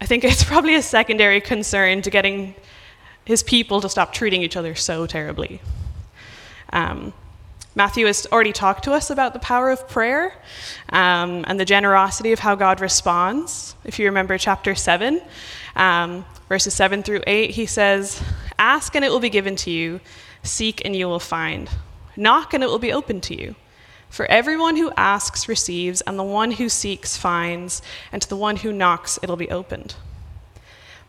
I 0.00 0.06
think 0.06 0.24
it's 0.24 0.44
probably 0.44 0.74
a 0.74 0.82
secondary 0.82 1.40
concern 1.40 2.02
to 2.02 2.10
getting 2.10 2.54
his 3.24 3.42
people 3.42 3.80
to 3.80 3.88
stop 3.88 4.12
treating 4.12 4.42
each 4.42 4.56
other 4.56 4.74
so 4.74 5.06
terribly. 5.06 5.60
Um, 6.72 7.12
Matthew 7.76 8.06
has 8.06 8.26
already 8.30 8.52
talked 8.52 8.84
to 8.84 8.92
us 8.92 9.10
about 9.10 9.32
the 9.32 9.40
power 9.40 9.70
of 9.70 9.88
prayer 9.88 10.32
um, 10.90 11.44
and 11.48 11.58
the 11.58 11.64
generosity 11.64 12.30
of 12.32 12.38
how 12.38 12.54
God 12.54 12.80
responds. 12.80 13.74
If 13.84 13.98
you 13.98 14.04
remember 14.06 14.38
chapter 14.38 14.76
7, 14.76 15.20
um, 15.74 16.24
verses 16.48 16.74
7 16.74 17.02
through 17.02 17.22
8, 17.26 17.50
he 17.50 17.66
says, 17.66 18.22
Ask 18.58 18.94
and 18.94 19.04
it 19.04 19.10
will 19.10 19.18
be 19.18 19.30
given 19.30 19.56
to 19.56 19.72
you, 19.72 20.00
seek 20.44 20.84
and 20.84 20.94
you 20.94 21.08
will 21.08 21.18
find, 21.18 21.68
knock 22.16 22.54
and 22.54 22.62
it 22.62 22.68
will 22.68 22.78
be 22.78 22.92
opened 22.92 23.24
to 23.24 23.40
you. 23.40 23.56
For 24.14 24.26
everyone 24.26 24.76
who 24.76 24.92
asks 24.96 25.48
receives, 25.48 26.00
and 26.02 26.16
the 26.16 26.22
one 26.22 26.52
who 26.52 26.68
seeks 26.68 27.16
finds, 27.16 27.82
and 28.12 28.22
to 28.22 28.28
the 28.28 28.36
one 28.36 28.54
who 28.54 28.72
knocks 28.72 29.18
it'll 29.24 29.34
be 29.34 29.50
opened. 29.50 29.96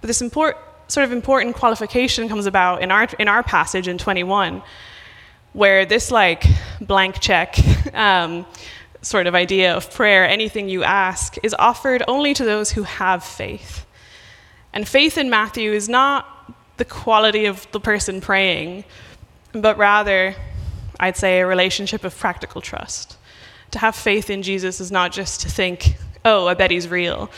But 0.02 0.08
this 0.08 0.24
import, 0.24 0.58
sort 0.88 1.04
of 1.04 1.12
important 1.12 1.56
qualification 1.56 2.28
comes 2.28 2.48
about 2.48 2.82
in 2.82 2.90
our, 2.90 3.08
in 3.20 3.28
our 3.28 3.44
passage 3.44 3.88
in 3.88 4.00
21, 4.00 4.64
where 5.54 5.86
this 5.86 6.10
like 6.10 6.46
blank 6.82 7.20
check 7.20 7.56
um, 7.94 8.44
sort 9.04 9.28
of 9.28 9.36
idea 9.36 9.78
of 9.78 9.94
prayer, 9.94 10.28
anything 10.28 10.68
you 10.68 10.84
ask, 10.84 11.38
is 11.44 11.56
offered 11.60 12.02
only 12.08 12.34
to 12.34 12.44
those 12.44 12.72
who 12.72 12.82
have 12.82 13.24
faith. 13.24 13.86
And 14.74 14.88
faith 14.88 15.20
in 15.20 15.30
Matthew 15.30 15.74
is 15.74 15.88
not 15.88 16.26
the 16.78 16.86
quality 16.86 17.46
of 17.46 17.72
the 17.72 17.80
person 17.80 18.20
praying, 18.20 18.84
but 19.54 19.78
rather 19.78 20.36
I'd 21.00 21.18
say, 21.18 21.40
a 21.40 21.48
relationship 21.48 22.04
of 22.04 22.18
practical 22.18 22.62
trust. 22.62 23.18
To 23.72 23.80
have 23.80 23.96
faith 23.96 24.30
in 24.30 24.42
Jesus 24.42 24.80
is 24.80 24.92
not 24.92 25.12
just 25.12 25.42
to 25.42 25.50
think, 25.50 25.96
oh, 26.24 26.48
I 26.48 26.54
bet 26.54 26.72
he's 26.72 26.88
real, 26.88 27.30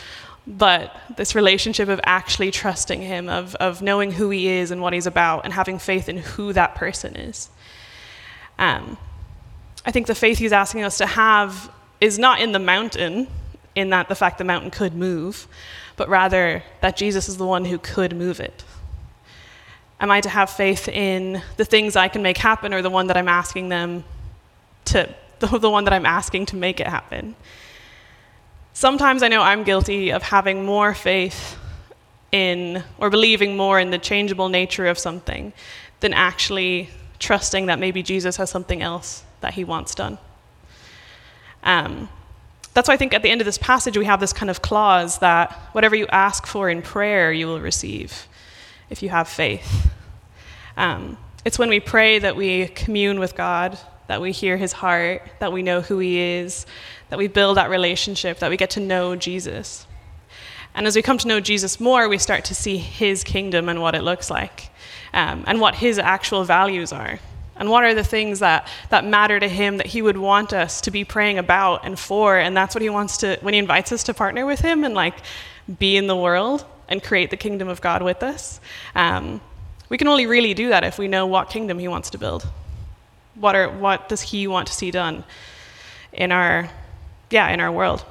but 0.46 0.96
this 1.16 1.34
relationship 1.34 1.88
of 1.88 2.00
actually 2.04 2.50
trusting 2.50 3.02
him, 3.02 3.28
of, 3.28 3.54
of 3.56 3.82
knowing 3.82 4.12
who 4.12 4.30
he 4.30 4.48
is 4.48 4.70
and 4.70 4.80
what 4.80 4.92
he's 4.92 5.06
about, 5.06 5.44
and 5.44 5.52
having 5.52 5.78
faith 5.78 6.08
in 6.08 6.18
who 6.18 6.52
that 6.52 6.74
person 6.74 7.16
is. 7.16 7.50
Um, 8.58 8.96
I 9.84 9.90
think 9.90 10.06
the 10.06 10.14
faith 10.14 10.38
he's 10.38 10.52
asking 10.52 10.82
us 10.84 10.98
to 10.98 11.06
have 11.06 11.70
is 12.00 12.18
not 12.18 12.40
in 12.40 12.52
the 12.52 12.58
mountain, 12.58 13.28
in 13.74 13.90
that 13.90 14.08
the 14.08 14.14
fact 14.14 14.38
the 14.38 14.44
mountain 14.44 14.70
could 14.70 14.94
move, 14.94 15.46
but 15.96 16.08
rather 16.08 16.62
that 16.80 16.96
Jesus 16.96 17.28
is 17.28 17.36
the 17.36 17.46
one 17.46 17.64
who 17.64 17.78
could 17.78 18.16
move 18.16 18.40
it. 18.40 18.64
Am 20.00 20.10
I 20.10 20.20
to 20.20 20.28
have 20.28 20.50
faith 20.50 20.88
in 20.88 21.42
the 21.56 21.64
things 21.64 21.96
I 21.96 22.08
can 22.08 22.22
make 22.22 22.38
happen 22.38 22.72
or 22.72 22.82
the 22.82 22.90
one 22.90 23.08
that 23.08 23.16
I'm 23.16 23.28
asking 23.28 23.68
them 23.68 24.04
to, 24.86 25.12
the, 25.40 25.46
the 25.58 25.70
one 25.70 25.84
that 25.84 25.92
I'm 25.92 26.06
asking 26.06 26.46
to 26.46 26.56
make 26.56 26.80
it 26.80 26.86
happen? 26.86 27.34
Sometimes 28.72 29.22
I 29.22 29.28
know 29.28 29.42
I'm 29.42 29.64
guilty 29.64 30.10
of 30.12 30.22
having 30.22 30.64
more 30.64 30.94
faith 30.94 31.58
in 32.30 32.84
or 32.98 33.10
believing 33.10 33.56
more 33.56 33.80
in 33.80 33.90
the 33.90 33.98
changeable 33.98 34.48
nature 34.48 34.86
of 34.86 34.98
something 34.98 35.52
than 36.00 36.12
actually 36.12 36.90
trusting 37.18 37.66
that 37.66 37.80
maybe 37.80 38.02
Jesus 38.02 38.36
has 38.36 38.50
something 38.50 38.82
else 38.82 39.24
that 39.40 39.54
he 39.54 39.64
wants 39.64 39.94
done. 39.94 40.18
Um, 41.64 42.08
that's 42.74 42.88
why 42.88 42.94
I 42.94 42.96
think 42.96 43.14
at 43.14 43.22
the 43.22 43.30
end 43.30 43.40
of 43.40 43.44
this 43.44 43.58
passage 43.58 43.98
we 43.98 44.04
have 44.04 44.20
this 44.20 44.32
kind 44.32 44.50
of 44.50 44.62
clause 44.62 45.18
that 45.18 45.52
whatever 45.72 45.96
you 45.96 46.06
ask 46.08 46.46
for 46.46 46.70
in 46.70 46.82
prayer, 46.82 47.32
you 47.32 47.48
will 47.48 47.60
receive 47.60 48.28
if 48.90 49.02
you 49.02 49.08
have 49.08 49.28
faith. 49.28 49.90
Um, 50.76 51.18
it's 51.44 51.58
when 51.58 51.68
we 51.68 51.80
pray 51.80 52.18
that 52.18 52.36
we 52.36 52.68
commune 52.68 53.20
with 53.20 53.34
God, 53.34 53.78
that 54.06 54.20
we 54.20 54.32
hear 54.32 54.56
his 54.56 54.72
heart, 54.72 55.22
that 55.38 55.52
we 55.52 55.62
know 55.62 55.80
who 55.80 55.98
he 55.98 56.18
is, 56.18 56.66
that 57.10 57.18
we 57.18 57.28
build 57.28 57.56
that 57.56 57.70
relationship, 57.70 58.38
that 58.38 58.50
we 58.50 58.56
get 58.56 58.70
to 58.70 58.80
know 58.80 59.16
Jesus. 59.16 59.86
And 60.74 60.86
as 60.86 60.94
we 60.96 61.02
come 61.02 61.18
to 61.18 61.28
know 61.28 61.40
Jesus 61.40 61.80
more, 61.80 62.08
we 62.08 62.18
start 62.18 62.44
to 62.46 62.54
see 62.54 62.76
his 62.76 63.24
kingdom 63.24 63.68
and 63.68 63.80
what 63.80 63.94
it 63.94 64.02
looks 64.02 64.30
like, 64.30 64.70
um, 65.12 65.44
and 65.46 65.60
what 65.60 65.74
his 65.74 65.98
actual 65.98 66.44
values 66.44 66.92
are, 66.92 67.18
and 67.56 67.70
what 67.70 67.84
are 67.84 67.94
the 67.94 68.04
things 68.04 68.38
that, 68.38 68.68
that 68.90 69.04
matter 69.04 69.40
to 69.40 69.48
him 69.48 69.78
that 69.78 69.86
he 69.86 70.00
would 70.00 70.16
want 70.16 70.52
us 70.52 70.80
to 70.82 70.90
be 70.90 71.04
praying 71.04 71.38
about 71.38 71.84
and 71.84 71.98
for. 71.98 72.38
And 72.38 72.56
that's 72.56 72.74
what 72.74 72.82
he 72.82 72.90
wants 72.90 73.16
to, 73.18 73.38
when 73.40 73.54
he 73.54 73.58
invites 73.58 73.90
us 73.90 74.04
to 74.04 74.14
partner 74.14 74.46
with 74.46 74.60
him 74.60 74.84
and 74.84 74.94
like 74.94 75.14
be 75.78 75.96
in 75.96 76.06
the 76.06 76.16
world 76.16 76.64
and 76.88 77.02
create 77.02 77.30
the 77.30 77.36
kingdom 77.36 77.68
of 77.68 77.80
God 77.80 78.02
with 78.02 78.22
us. 78.22 78.60
Um, 78.94 79.40
we 79.88 79.98
can 79.98 80.08
only 80.08 80.26
really 80.26 80.54
do 80.54 80.68
that 80.68 80.84
if 80.84 80.98
we 80.98 81.08
know 81.08 81.26
what 81.26 81.50
kingdom 81.50 81.78
He 81.78 81.88
wants 81.88 82.10
to 82.10 82.18
build. 82.18 82.48
What, 83.34 83.54
are, 83.54 83.68
what 83.70 84.08
does 84.08 84.22
He 84.22 84.46
want 84.46 84.66
to 84.68 84.72
see 84.72 84.90
done 84.90 85.24
in 86.12 86.32
our, 86.32 86.68
yeah, 87.30 87.48
in 87.50 87.60
our 87.60 87.72
world? 87.72 88.04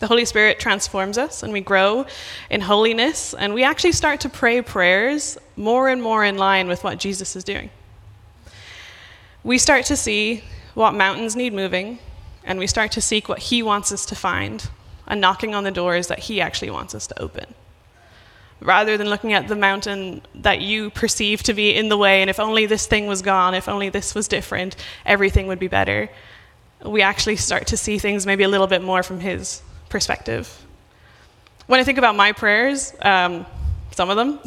The 0.00 0.06
Holy 0.06 0.24
Spirit 0.24 0.58
transforms 0.58 1.18
us 1.18 1.42
and 1.42 1.52
we 1.52 1.60
grow 1.60 2.06
in 2.48 2.62
holiness 2.62 3.34
and 3.34 3.52
we 3.52 3.64
actually 3.64 3.92
start 3.92 4.20
to 4.20 4.30
pray 4.30 4.62
prayers 4.62 5.36
more 5.56 5.90
and 5.90 6.02
more 6.02 6.24
in 6.24 6.38
line 6.38 6.68
with 6.68 6.82
what 6.82 6.98
Jesus 6.98 7.36
is 7.36 7.44
doing. 7.44 7.68
We 9.44 9.58
start 9.58 9.84
to 9.86 9.96
see 9.96 10.42
what 10.74 10.94
mountains 10.94 11.36
need 11.36 11.52
moving 11.52 11.98
and 12.44 12.58
we 12.58 12.66
start 12.66 12.92
to 12.92 13.02
seek 13.02 13.28
what 13.28 13.38
He 13.38 13.62
wants 13.62 13.92
us 13.92 14.06
to 14.06 14.14
find 14.14 14.70
and 15.10 15.20
knocking 15.20 15.54
on 15.54 15.64
the 15.64 15.70
doors 15.70 16.06
that 16.06 16.20
He 16.20 16.40
actually 16.40 16.70
wants 16.70 16.94
us 16.94 17.06
to 17.08 17.20
open. 17.20 17.52
Rather 18.60 18.96
than 18.96 19.08
looking 19.08 19.32
at 19.32 19.48
the 19.48 19.56
mountain 19.56 20.22
that 20.34 20.60
you 20.60 20.90
perceive 20.90 21.42
to 21.42 21.52
be 21.52 21.74
in 21.74 21.88
the 21.88 21.96
way, 21.98 22.20
and 22.20 22.30
if 22.30 22.38
only 22.38 22.64
this 22.64 22.86
thing 22.86 23.06
was 23.06 23.20
gone, 23.20 23.54
if 23.54 23.68
only 23.68 23.88
this 23.88 24.14
was 24.14 24.28
different, 24.28 24.76
everything 25.04 25.48
would 25.48 25.58
be 25.58 25.68
better, 25.68 26.08
we 26.84 27.02
actually 27.02 27.36
start 27.36 27.66
to 27.66 27.76
see 27.76 27.98
things 27.98 28.24
maybe 28.24 28.44
a 28.44 28.48
little 28.48 28.68
bit 28.68 28.82
more 28.82 29.02
from 29.02 29.20
His 29.20 29.62
perspective. 29.88 30.64
When 31.66 31.80
I 31.80 31.84
think 31.84 31.98
about 31.98 32.14
my 32.14 32.32
prayers, 32.32 32.94
um, 33.02 33.46
some 33.90 34.10
of 34.10 34.16
them, 34.16 34.38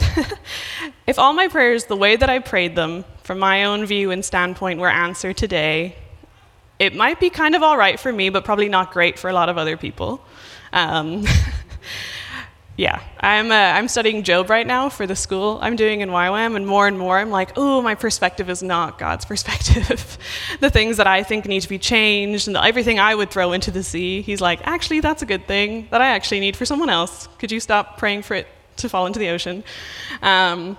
if 1.07 1.19
all 1.19 1.33
my 1.33 1.49
prayers, 1.49 1.85
the 1.85 1.97
way 1.97 2.15
that 2.15 2.29
I 2.29 2.39
prayed 2.39 2.75
them, 2.75 3.03
from 3.23 3.39
my 3.39 3.65
own 3.65 3.85
view 3.85 4.11
and 4.11 4.23
standpoint, 4.23 4.79
were 4.79 4.89
answered 4.89 5.37
today, 5.37 5.95
it 6.79 6.95
might 6.95 7.19
be 7.19 7.29
kind 7.29 7.55
of 7.55 7.63
all 7.63 7.77
right 7.77 7.99
for 7.99 8.11
me, 8.11 8.29
but 8.29 8.45
probably 8.45 8.69
not 8.69 8.91
great 8.91 9.19
for 9.19 9.29
a 9.29 9.33
lot 9.33 9.49
of 9.49 9.57
other 9.57 9.77
people. 9.77 10.21
Um, 10.73 11.23
yeah, 12.75 13.01
I'm, 13.19 13.51
uh, 13.51 13.55
I'm 13.55 13.87
studying 13.87 14.23
Job 14.23 14.49
right 14.49 14.65
now 14.65 14.89
for 14.89 15.05
the 15.07 15.15
school 15.15 15.59
I'm 15.61 15.75
doing 15.75 16.01
in 16.01 16.09
YWAM, 16.09 16.55
and 16.55 16.67
more 16.67 16.87
and 16.87 16.97
more 16.97 17.17
I'm 17.17 17.29
like, 17.29 17.51
oh, 17.55 17.81
my 17.81 17.95
perspective 17.95 18.49
is 18.49 18.61
not 18.61 18.97
God's 18.97 19.23
perspective. 19.33 20.17
the 20.59 20.69
things 20.69 20.97
that 20.97 21.07
I 21.07 21.23
think 21.23 21.45
need 21.45 21.61
to 21.61 21.69
be 21.69 21.79
changed 21.79 22.47
and 22.47 22.57
everything 22.57 22.99
I 22.99 23.15
would 23.15 23.31
throw 23.31 23.53
into 23.53 23.71
the 23.71 23.83
sea, 23.83 24.21
he's 24.21 24.41
like, 24.41 24.59
actually, 24.65 24.99
that's 24.99 25.21
a 25.21 25.25
good 25.25 25.47
thing 25.47 25.87
that 25.91 26.01
I 26.01 26.07
actually 26.07 26.41
need 26.41 26.57
for 26.57 26.65
someone 26.65 26.89
else. 26.89 27.29
Could 27.37 27.51
you 27.51 27.59
stop 27.59 27.97
praying 27.97 28.23
for 28.23 28.33
it 28.33 28.47
to 28.77 28.89
fall 28.89 29.05
into 29.05 29.19
the 29.19 29.29
ocean? 29.29 29.63
Um, 30.23 30.75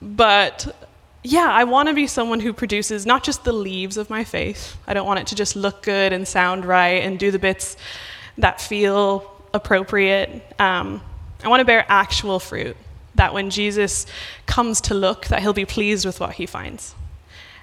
but 0.00 0.74
yeah, 1.22 1.48
I 1.50 1.64
want 1.64 1.88
to 1.88 1.94
be 1.94 2.06
someone 2.06 2.40
who 2.40 2.54
produces 2.54 3.04
not 3.04 3.22
just 3.22 3.44
the 3.44 3.52
leaves 3.52 3.98
of 3.98 4.08
my 4.08 4.24
faith. 4.24 4.78
I 4.86 4.94
don't 4.94 5.06
want 5.06 5.20
it 5.20 5.26
to 5.28 5.34
just 5.34 5.56
look 5.56 5.82
good 5.82 6.12
and 6.14 6.26
sound 6.26 6.64
right 6.64 7.02
and 7.02 7.18
do 7.18 7.30
the 7.30 7.38
bits 7.38 7.76
that 8.38 8.60
feel 8.60 9.30
appropriate. 9.52 10.42
Um, 10.60 11.02
I 11.44 11.48
want 11.48 11.60
to 11.60 11.64
bear 11.64 11.84
actual 11.88 12.38
fruit, 12.38 12.76
that 13.14 13.34
when 13.34 13.50
Jesus 13.50 14.06
comes 14.46 14.80
to 14.82 14.94
look, 14.94 15.26
that 15.26 15.40
he'll 15.40 15.52
be 15.52 15.64
pleased 15.64 16.06
with 16.06 16.20
what 16.20 16.34
he 16.34 16.46
finds. 16.46 16.94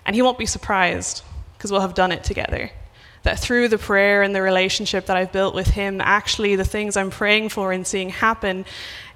And 0.05 0.15
he 0.15 0.21
won't 0.21 0.37
be 0.37 0.45
surprised 0.45 1.23
because 1.57 1.71
we'll 1.71 1.81
have 1.81 1.93
done 1.93 2.11
it 2.11 2.23
together. 2.23 2.69
That 3.23 3.39
through 3.39 3.69
the 3.69 3.77
prayer 3.77 4.21
and 4.21 4.35
the 4.35 4.41
relationship 4.41 5.07
that 5.07 5.17
I've 5.17 5.31
built 5.31 5.55
with 5.55 5.67
him, 5.67 5.99
actually 5.99 6.55
the 6.55 6.65
things 6.65 6.95
I'm 6.95 7.09
praying 7.09 7.49
for 7.49 7.71
and 7.71 7.87
seeing 7.87 8.09
happen 8.09 8.65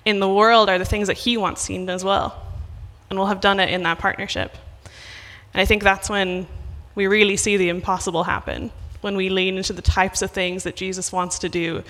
in 0.03 0.19
the 0.19 0.29
world 0.29 0.69
are 0.69 0.79
the 0.79 0.85
things 0.85 1.07
that 1.07 1.17
he 1.17 1.37
wants 1.37 1.61
seen 1.61 1.89
as 1.89 2.03
well. 2.03 2.41
And 3.09 3.19
we'll 3.19 3.27
have 3.27 3.41
done 3.41 3.59
it 3.59 3.69
in 3.69 3.83
that 3.83 3.99
partnership. 3.99 4.55
And 5.53 5.61
I 5.61 5.65
think 5.65 5.83
that's 5.83 6.09
when 6.09 6.47
we 6.95 7.07
really 7.07 7.37
see 7.37 7.57
the 7.57 7.69
impossible 7.69 8.23
happen 8.23 8.71
when 9.01 9.15
we 9.15 9.29
lean 9.29 9.57
into 9.57 9.73
the 9.73 9.81
types 9.81 10.21
of 10.21 10.31
things 10.31 10.63
that 10.63 10.75
Jesus 10.75 11.11
wants 11.11 11.39
to 11.39 11.49
do 11.49 11.83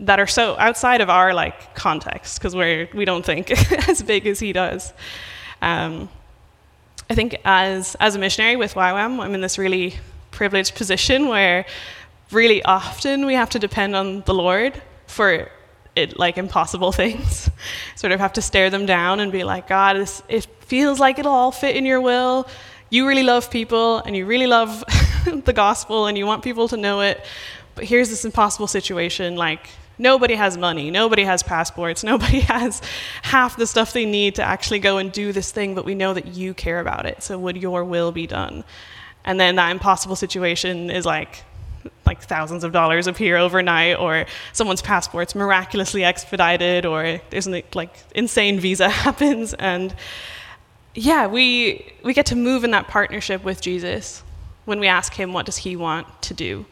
that 0.00 0.20
are 0.20 0.26
so 0.26 0.56
outside 0.58 1.00
of 1.00 1.10
our 1.10 1.34
like 1.34 1.74
context 1.74 2.38
because 2.38 2.54
we're 2.54 2.88
we 2.94 3.04
don't 3.04 3.24
think 3.24 3.50
as 3.88 4.02
big 4.02 4.26
as 4.26 4.38
he 4.38 4.52
does. 4.52 4.92
Um, 5.60 6.08
I 7.10 7.14
think 7.14 7.36
as 7.44 7.96
as 7.96 8.14
a 8.14 8.18
missionary 8.18 8.56
with 8.56 8.74
YWAM, 8.74 9.20
I'm 9.20 9.34
in 9.34 9.40
this 9.40 9.58
really 9.58 9.94
privileged 10.30 10.74
position 10.74 11.28
where 11.28 11.66
really 12.30 12.62
often 12.62 13.26
we 13.26 13.34
have 13.34 13.50
to 13.50 13.58
depend 13.58 13.96
on 13.96 14.22
the 14.22 14.34
Lord 14.34 14.80
for 15.06 15.50
it 15.96 16.18
like 16.18 16.38
impossible 16.38 16.92
things. 17.02 17.50
sort 17.96 18.12
of 18.12 18.20
have 18.20 18.34
to 18.34 18.42
stare 18.42 18.70
them 18.70 18.86
down 18.86 19.20
and 19.20 19.32
be 19.32 19.44
like, 19.44 19.68
God, 19.68 19.96
this, 19.96 20.22
it 20.28 20.46
feels 20.60 21.00
like 21.00 21.18
it'll 21.18 21.32
all 21.32 21.50
fit 21.50 21.76
in 21.76 21.84
your 21.84 22.00
will. 22.00 22.46
You 22.90 23.06
really 23.06 23.22
love 23.22 23.50
people 23.50 23.98
and 23.98 24.16
you 24.16 24.24
really 24.26 24.46
love 24.46 24.84
the 25.44 25.52
gospel 25.52 26.06
and 26.06 26.16
you 26.16 26.26
want 26.26 26.42
people 26.42 26.68
to 26.68 26.76
know 26.76 27.00
it. 27.00 27.24
But 27.74 27.84
here's 27.84 28.08
this 28.08 28.24
impossible 28.24 28.66
situation 28.66 29.36
like 29.36 29.68
nobody 29.98 30.34
has 30.34 30.56
money, 30.56 30.90
nobody 30.90 31.24
has 31.24 31.42
passports, 31.42 32.02
nobody 32.12 32.40
has 32.40 32.80
half 33.22 33.56
the 33.56 33.66
stuff 33.66 33.92
they 33.92 34.06
need 34.06 34.36
to 34.36 34.42
actually 34.42 34.78
go 34.78 34.98
and 34.98 35.12
do 35.12 35.32
this 35.32 35.50
thing, 35.52 35.74
but 35.74 35.84
we 35.84 35.94
know 35.94 36.14
that 36.14 36.28
you 36.28 36.54
care 36.54 36.80
about 36.80 37.06
it. 37.06 37.22
So 37.22 37.38
would 37.38 37.56
your 37.56 37.84
will 37.84 38.12
be 38.12 38.26
done? 38.26 38.64
And 39.24 39.38
then 39.38 39.56
that 39.56 39.70
impossible 39.70 40.16
situation 40.16 40.90
is 40.90 41.04
like 41.04 41.44
like 42.06 42.22
thousands 42.22 42.64
of 42.64 42.72
dollars 42.72 43.06
appear 43.06 43.36
overnight, 43.36 43.98
or 43.98 44.26
someone's 44.52 44.82
passport's 44.82 45.34
miraculously 45.34 46.04
expedited, 46.04 46.86
or 46.86 47.20
there's 47.30 47.46
an 47.46 47.62
like 47.74 47.94
insane 48.14 48.58
visa 48.58 48.88
happens, 49.04 49.54
and 49.54 49.94
yeah, 50.94 51.26
we 51.26 51.92
we 52.02 52.14
get 52.14 52.26
to 52.26 52.36
move 52.36 52.64
in 52.64 52.70
that 52.72 52.88
partnership 52.88 53.44
with 53.44 53.60
Jesus 53.60 54.22
when 54.68 54.80
we 54.80 54.86
ask 54.86 55.14
Him 55.14 55.32
what 55.32 55.46
does 55.46 55.56
He 55.56 55.76
want 55.76 56.06
to 56.22 56.34
do. 56.34 56.66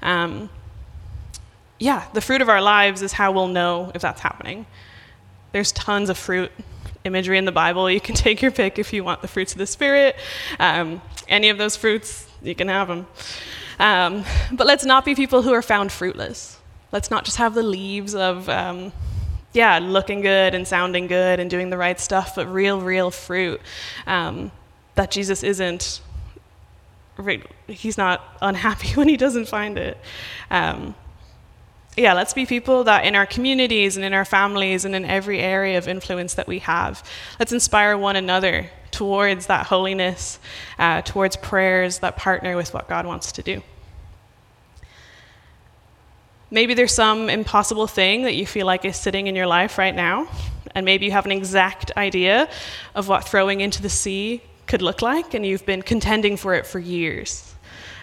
Um, 0.00 0.48
yeah, 1.78 2.06
the 2.14 2.22
fruit 2.22 2.40
of 2.40 2.48
our 2.48 2.62
lives 2.62 3.02
is 3.02 3.12
how 3.12 3.32
we'll 3.32 3.48
know 3.48 3.92
if 3.94 4.00
that's 4.00 4.22
happening. 4.22 4.64
There's 5.52 5.70
tons 5.72 6.08
of 6.08 6.16
fruit 6.16 6.50
imagery 7.04 7.36
in 7.36 7.44
the 7.44 7.52
Bible. 7.52 7.90
You 7.90 8.00
can 8.00 8.14
take 8.26 8.40
your 8.40 8.50
pick 8.50 8.78
if 8.78 8.94
you 8.94 9.04
want 9.04 9.20
the 9.20 9.28
fruits 9.28 9.52
of 9.52 9.58
the 9.58 9.66
Spirit. 9.66 10.16
Um, 10.58 11.02
any 11.28 11.50
of 11.50 11.58
those 11.58 11.76
fruits, 11.76 12.26
you 12.42 12.54
can 12.54 12.68
have 12.68 12.88
them. 12.88 13.06
Um, 13.78 14.24
but 14.50 14.66
let's 14.66 14.86
not 14.86 15.04
be 15.04 15.14
people 15.14 15.42
who 15.42 15.52
are 15.52 15.62
found 15.62 15.92
fruitless. 15.92 16.58
Let's 16.92 17.10
not 17.10 17.26
just 17.26 17.36
have 17.36 17.52
the 17.52 17.62
leaves 17.62 18.14
of, 18.14 18.48
um, 18.48 18.90
yeah, 19.52 19.78
looking 19.78 20.22
good 20.22 20.54
and 20.54 20.66
sounding 20.66 21.06
good 21.06 21.38
and 21.38 21.50
doing 21.50 21.68
the 21.68 21.76
right 21.76 22.00
stuff, 22.00 22.36
but 22.36 22.46
real, 22.46 22.80
real 22.80 23.10
fruit. 23.10 23.60
Um, 24.06 24.50
that 24.94 25.10
Jesus 25.10 25.42
isn't, 25.42 26.00
he's 27.66 27.98
not 27.98 28.22
unhappy 28.40 28.88
when 28.94 29.08
he 29.08 29.16
doesn't 29.16 29.48
find 29.48 29.78
it. 29.78 29.98
Um, 30.50 30.94
yeah, 31.96 32.12
let's 32.12 32.32
be 32.32 32.46
people 32.46 32.84
that 32.84 33.04
in 33.04 33.16
our 33.16 33.26
communities 33.26 33.96
and 33.96 34.04
in 34.04 34.14
our 34.14 34.24
families 34.24 34.84
and 34.84 34.94
in 34.94 35.04
every 35.04 35.40
area 35.40 35.76
of 35.78 35.88
influence 35.88 36.34
that 36.34 36.46
we 36.46 36.60
have, 36.60 37.02
let's 37.40 37.52
inspire 37.52 37.98
one 37.98 38.14
another 38.14 38.70
towards 38.92 39.46
that 39.46 39.66
holiness, 39.66 40.38
uh, 40.78 41.02
towards 41.02 41.36
prayers 41.36 41.98
that 41.98 42.16
partner 42.16 42.56
with 42.56 42.72
what 42.72 42.88
God 42.88 43.04
wants 43.04 43.32
to 43.32 43.42
do. 43.42 43.62
Maybe 46.50 46.72
there's 46.72 46.94
some 46.94 47.28
impossible 47.28 47.86
thing 47.86 48.22
that 48.22 48.34
you 48.34 48.46
feel 48.46 48.64
like 48.64 48.84
is 48.84 48.96
sitting 48.96 49.26
in 49.26 49.36
your 49.36 49.46
life 49.46 49.76
right 49.76 49.94
now, 49.94 50.28
and 50.74 50.84
maybe 50.84 51.04
you 51.04 51.12
have 51.12 51.26
an 51.26 51.32
exact 51.32 51.90
idea 51.96 52.48
of 52.94 53.08
what 53.08 53.28
throwing 53.28 53.60
into 53.60 53.82
the 53.82 53.90
sea 53.90 54.40
could 54.68 54.82
look 54.82 55.02
like, 55.02 55.34
and 55.34 55.44
you've 55.44 55.66
been 55.66 55.82
contending 55.82 56.36
for 56.36 56.54
it 56.54 56.66
for 56.66 56.78
years. 56.78 57.54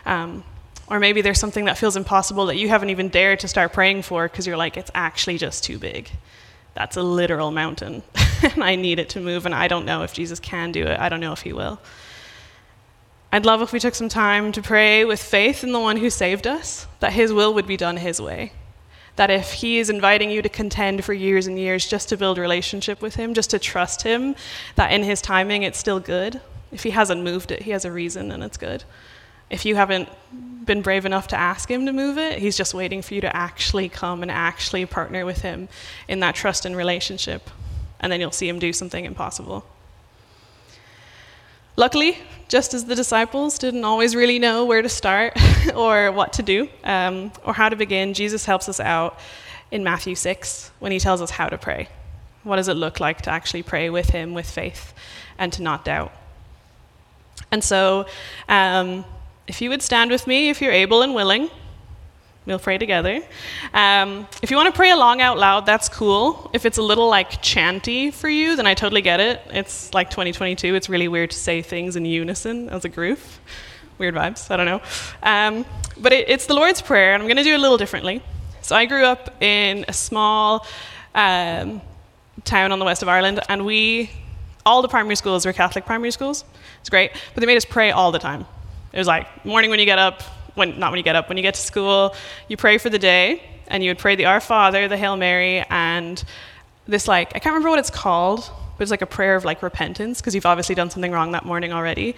Um, 0.06 0.44
or 0.88 1.00
maybe 1.00 1.22
there's 1.22 1.40
something 1.40 1.66
that 1.66 1.78
feels 1.78 1.96
impossible 1.96 2.48
that 2.48 2.58
you 2.58 2.70
haven't 2.70 2.90
even 2.90 3.10
dared 3.10 3.40
to 3.40 3.48
start 3.48 3.74
praying 3.74 4.04
for 4.04 4.28
because 4.28 4.46
you're 4.46 4.58
like, 4.58 4.78
it's 4.78 4.92
actually 4.94 5.38
just 5.38 5.64
too 5.64 5.80
big. 5.80 6.12
That's 6.76 6.98
a 6.98 7.04
literal 7.04 7.52
mountain, 7.52 8.04
and 8.44 8.64
I 8.64 8.76
need 8.76 9.00
it 9.00 9.10
to 9.10 9.22
move, 9.22 9.46
and 9.46 9.56
I 9.56 9.68
don't 9.68 9.86
know 9.86 10.04
if 10.04 10.14
Jesus 10.14 10.40
can 10.40 10.72
do 10.72 10.84
it. 10.84 11.00
I 11.00 11.10
don't 11.10 11.22
know 11.22 11.32
if 11.32 11.42
he 11.42 11.54
will. 11.54 11.80
I'd 13.32 13.46
love 13.46 13.62
if 13.62 13.74
we 13.74 13.80
took 13.80 13.96
some 13.96 14.10
time 14.10 14.52
to 14.52 14.62
pray 14.62 15.04
with 15.06 15.22
faith 15.22 15.64
in 15.64 15.72
the 15.72 15.80
one 15.80 15.98
who 15.98 16.10
saved 16.10 16.46
us, 16.48 16.88
that 17.00 17.14
his 17.14 17.34
will 17.34 17.54
would 17.54 17.68
be 17.68 17.78
done 17.78 17.98
his 17.98 18.22
way. 18.22 18.54
That 19.16 19.32
if 19.32 19.54
he 19.54 19.78
is 19.78 19.90
inviting 19.90 20.30
you 20.30 20.42
to 20.42 20.50
contend 20.50 21.04
for 21.04 21.14
years 21.14 21.48
and 21.48 21.58
years 21.58 21.88
just 21.88 22.10
to 22.10 22.18
build 22.18 22.38
relationship 22.38 23.02
with 23.02 23.16
him, 23.16 23.34
just 23.34 23.50
to 23.52 23.60
trust 23.60 24.04
him, 24.04 24.36
that 24.76 24.92
in 24.92 25.04
his 25.04 25.22
timing 25.22 25.64
it's 25.64 25.80
still 25.80 26.00
good. 26.00 26.42
If 26.72 26.84
he 26.84 26.92
hasn't 26.92 27.24
moved 27.24 27.52
it, 27.52 27.64
he 27.64 27.72
has 27.72 27.86
a 27.86 27.92
reason 27.92 28.32
and 28.32 28.44
it's 28.44 28.58
good. 28.58 28.84
If 29.50 29.66
you 29.66 29.76
haven't 29.76 30.10
been 30.66 30.82
brave 30.82 31.06
enough 31.06 31.28
to 31.28 31.40
ask 31.40 31.70
him 31.70 31.86
to 31.86 31.94
move 31.94 32.18
it, 32.18 32.40
he's 32.40 32.58
just 32.58 32.74
waiting 32.74 33.02
for 33.02 33.14
you 33.14 33.22
to 33.22 33.36
actually 33.36 33.90
come 33.90 34.22
and 34.22 34.32
actually 34.32 34.86
partner 34.86 35.26
with 35.26 35.42
him 35.42 35.70
in 36.08 36.20
that 36.22 36.36
trust 36.36 36.66
and 36.66 36.76
relationship. 36.76 37.50
And 38.00 38.12
then 38.12 38.20
you'll 38.20 38.32
see 38.32 38.50
him 38.50 38.60
do 38.60 38.74
something 38.74 39.06
impossible. 39.06 39.66
Luckily, 41.78 42.18
just 42.48 42.74
as 42.74 42.86
the 42.86 42.96
disciples 42.96 43.58
didn't 43.58 43.84
always 43.84 44.16
really 44.16 44.40
know 44.40 44.66
where 44.66 44.82
to 44.82 44.90
start 44.90 45.38
or 45.76 46.12
what 46.12 46.34
to 46.34 46.44
do 46.44 46.70
um, 46.84 47.32
or 47.44 47.54
how 47.54 47.70
to 47.70 47.76
begin, 47.76 48.14
Jesus 48.14 48.46
helps 48.46 48.70
us 48.70 48.80
out 48.80 49.20
in 49.72 49.84
Matthew 49.84 50.16
6 50.16 50.72
when 50.80 50.92
he 50.92 51.00
tells 51.00 51.22
us 51.22 51.32
how 51.32 51.48
to 51.48 51.58
pray. 51.58 51.90
What 52.44 52.58
does 52.58 52.68
it 52.68 52.76
look 52.76 53.00
like 53.00 53.24
to 53.24 53.32
actually 53.32 53.64
pray 53.64 53.90
with 53.90 54.10
him 54.10 54.34
with 54.34 54.50
faith 54.50 54.94
and 55.38 55.52
to 55.54 55.64
not 55.64 55.84
doubt? 55.84 56.14
And 57.56 57.64
so, 57.64 58.06
um, 58.50 59.06
if 59.48 59.62
you 59.62 59.70
would 59.70 59.82
stand 59.82 60.12
with 60.12 60.28
me, 60.28 60.50
if 60.50 60.62
you're 60.62 60.74
able 60.74 61.04
and 61.04 61.16
willing, 61.16 61.50
we'll 62.46 62.60
pray 62.60 62.78
together. 62.78 63.22
Um, 63.74 64.28
if 64.42 64.52
you 64.52 64.58
want 64.58 64.68
to 64.68 64.76
pray 64.76 64.92
along 64.92 65.22
out 65.22 65.38
loud, 65.38 65.66
that's 65.66 65.88
cool. 65.88 66.52
If 66.52 66.66
it's 66.66 66.78
a 66.78 66.82
little 66.82 67.08
like 67.08 67.42
chanty 67.42 68.12
for 68.12 68.28
you, 68.28 68.58
then 68.58 68.68
I 68.68 68.74
totally 68.74 69.02
get 69.02 69.22
it. 69.22 69.42
It's 69.52 69.94
like 69.94 70.10
2022. 70.10 70.76
It's 70.76 70.90
really 70.90 71.08
weird 71.08 71.32
to 71.32 71.38
say 71.38 71.62
things 71.62 71.96
in 71.96 72.04
unison 72.04 72.68
as 72.68 72.84
a 72.84 72.90
group. 72.90 73.20
Weird 74.00 74.16
vibes. 74.16 74.52
I 74.52 74.58
don't 74.58 74.66
know. 74.66 74.82
Um, 75.24 75.66
but 75.98 76.12
it, 76.12 76.28
it's 76.28 76.48
the 76.48 76.56
Lord's 76.56 76.82
Prayer, 76.82 77.14
and 77.14 77.24
I'm 77.24 77.30
going 77.30 77.38
to 77.38 77.44
do 77.44 77.54
it 77.54 77.58
a 77.58 77.62
little 77.62 77.78
differently. 77.78 78.22
So 78.64 78.76
I 78.76 78.84
grew 78.84 79.06
up 79.06 79.42
in 79.42 79.86
a 79.88 79.94
small 79.94 80.68
um, 81.14 81.82
town 82.44 82.74
on 82.74 82.80
the 82.80 82.86
west 82.86 83.02
of 83.02 83.08
Ireland, 83.08 83.40
and 83.48 83.66
we, 83.66 84.10
all 84.66 84.82
the 84.82 84.90
primary 84.90 85.16
schools 85.16 85.46
were 85.46 85.54
Catholic 85.54 85.86
primary 85.86 86.12
schools. 86.12 86.44
It's 86.86 86.90
great, 86.92 87.14
but 87.34 87.42
they 87.42 87.48
made 87.48 87.58
us 87.58 87.66
pray 87.66 87.90
all 87.90 88.12
the 88.12 88.20
time. 88.20 88.46
It 88.94 89.00
was 89.00 89.08
like 89.08 89.44
morning 89.44 89.72
when 89.72 89.80
you 89.80 89.88
get 89.88 89.98
up, 89.98 90.22
when 90.54 90.78
not 90.78 90.92
when 90.92 91.00
you 91.00 91.04
get 91.04 91.16
up, 91.16 91.30
when 91.30 91.36
you 91.36 91.42
get 91.42 91.56
to 91.56 91.60
school, 91.60 92.14
you 92.48 92.58
pray 92.58 92.78
for 92.78 92.92
the 92.92 93.00
day, 93.00 93.42
and 93.66 93.84
you 93.84 93.90
would 93.90 93.98
pray 93.98 94.16
the 94.16 94.26
Our 94.26 94.40
Father, 94.40 94.88
the 94.88 94.96
Hail 94.96 95.18
Mary, 95.18 95.66
and 95.68 96.24
this 96.88 97.08
like 97.08 97.30
I 97.30 97.40
can't 97.40 97.54
remember 97.54 97.72
what 97.72 97.80
it's 97.80 97.90
called, 97.90 98.52
but 98.78 98.84
it's 98.84 98.92
like 98.92 99.02
a 99.02 99.08
prayer 99.08 99.36
of 99.36 99.44
like 99.44 99.64
repentance 99.64 100.22
because 100.22 100.36
you've 100.36 100.46
obviously 100.46 100.76
done 100.76 100.92
something 100.92 101.12
wrong 101.12 101.32
that 101.32 101.44
morning 101.44 101.74
already. 101.74 102.16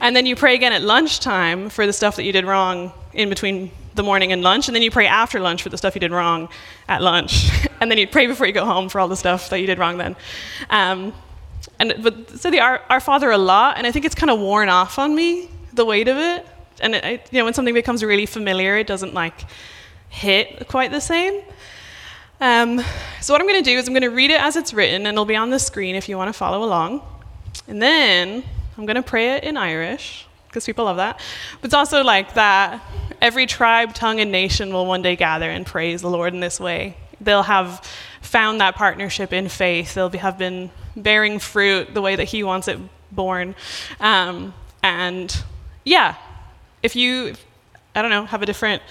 And 0.00 0.14
then 0.14 0.24
you 0.24 0.36
pray 0.36 0.54
again 0.54 0.72
at 0.72 0.82
lunchtime 0.82 1.68
for 1.68 1.84
the 1.84 1.92
stuff 1.92 2.14
that 2.14 2.22
you 2.22 2.30
did 2.30 2.44
wrong 2.44 2.92
in 3.12 3.28
between 3.28 3.72
the 3.96 4.04
morning 4.04 4.30
and 4.30 4.40
lunch, 4.40 4.68
and 4.68 4.76
then 4.76 4.84
you 4.84 4.92
pray 4.92 5.08
after 5.08 5.40
lunch 5.40 5.64
for 5.64 5.68
the 5.68 5.78
stuff 5.78 5.96
you 5.96 6.00
did 6.00 6.12
wrong 6.12 6.48
at 6.88 7.02
lunch, 7.02 7.50
and 7.80 7.90
then 7.90 7.98
you 7.98 8.06
pray 8.06 8.28
before 8.28 8.46
you 8.46 8.52
go 8.52 8.64
home 8.64 8.88
for 8.88 9.00
all 9.00 9.08
the 9.08 9.16
stuff 9.16 9.50
that 9.50 9.58
you 9.58 9.66
did 9.66 9.80
wrong 9.80 9.98
then. 9.98 10.14
Um, 10.70 11.12
and 11.78 11.94
but 12.02 12.38
so 12.38 12.50
the 12.50 12.60
Our, 12.60 12.80
Our 12.88 13.00
Father 13.00 13.30
a 13.30 13.38
lot, 13.38 13.78
and 13.78 13.86
I 13.86 13.92
think 13.92 14.04
it's 14.04 14.14
kind 14.14 14.30
of 14.30 14.40
worn 14.40 14.68
off 14.68 14.98
on 14.98 15.14
me 15.14 15.50
the 15.72 15.84
weight 15.84 16.08
of 16.08 16.16
it. 16.16 16.46
And 16.80 16.94
it, 16.94 17.28
you 17.30 17.38
know, 17.38 17.44
when 17.44 17.54
something 17.54 17.74
becomes 17.74 18.02
really 18.04 18.26
familiar, 18.26 18.76
it 18.76 18.86
doesn't 18.86 19.14
like 19.14 19.44
hit 20.08 20.68
quite 20.68 20.90
the 20.90 21.00
same. 21.00 21.42
Um, 22.40 22.82
so 23.20 23.32
what 23.32 23.40
I'm 23.40 23.46
going 23.46 23.62
to 23.62 23.70
do 23.70 23.78
is 23.78 23.88
I'm 23.88 23.94
going 23.94 24.02
to 24.02 24.10
read 24.10 24.30
it 24.30 24.40
as 24.40 24.56
it's 24.56 24.74
written, 24.74 25.06
and 25.06 25.14
it'll 25.14 25.24
be 25.24 25.36
on 25.36 25.50
the 25.50 25.58
screen 25.58 25.94
if 25.94 26.08
you 26.08 26.16
want 26.16 26.28
to 26.28 26.32
follow 26.32 26.62
along. 26.62 27.02
And 27.66 27.80
then 27.80 28.44
I'm 28.76 28.84
going 28.84 28.96
to 28.96 29.02
pray 29.02 29.34
it 29.34 29.44
in 29.44 29.56
Irish 29.56 30.26
because 30.48 30.66
people 30.66 30.84
love 30.84 30.98
that. 30.98 31.20
But 31.60 31.68
it's 31.68 31.74
also 31.74 32.02
like 32.02 32.34
that 32.34 32.82
every 33.22 33.46
tribe, 33.46 33.94
tongue, 33.94 34.20
and 34.20 34.30
nation 34.30 34.72
will 34.72 34.86
one 34.86 35.02
day 35.02 35.16
gather 35.16 35.50
and 35.50 35.64
praise 35.64 36.02
the 36.02 36.10
Lord 36.10 36.34
in 36.34 36.40
this 36.40 36.60
way. 36.60 36.96
They'll 37.20 37.42
have 37.42 37.86
found 38.26 38.60
that 38.60 38.74
partnership 38.74 39.32
in 39.32 39.48
faith. 39.48 39.94
They'll 39.94 40.08
be, 40.08 40.18
have 40.18 40.36
been 40.36 40.70
bearing 40.96 41.38
fruit 41.38 41.94
the 41.94 42.02
way 42.02 42.16
that 42.16 42.24
He 42.24 42.42
wants 42.42 42.68
it 42.68 42.78
born. 43.10 43.54
Um, 44.00 44.52
and 44.82 45.34
yeah, 45.84 46.16
if 46.82 46.96
you, 46.96 47.34
I 47.94 48.02
don't 48.02 48.10
know, 48.10 48.24
have 48.26 48.42
a 48.42 48.46
different, 48.46 48.82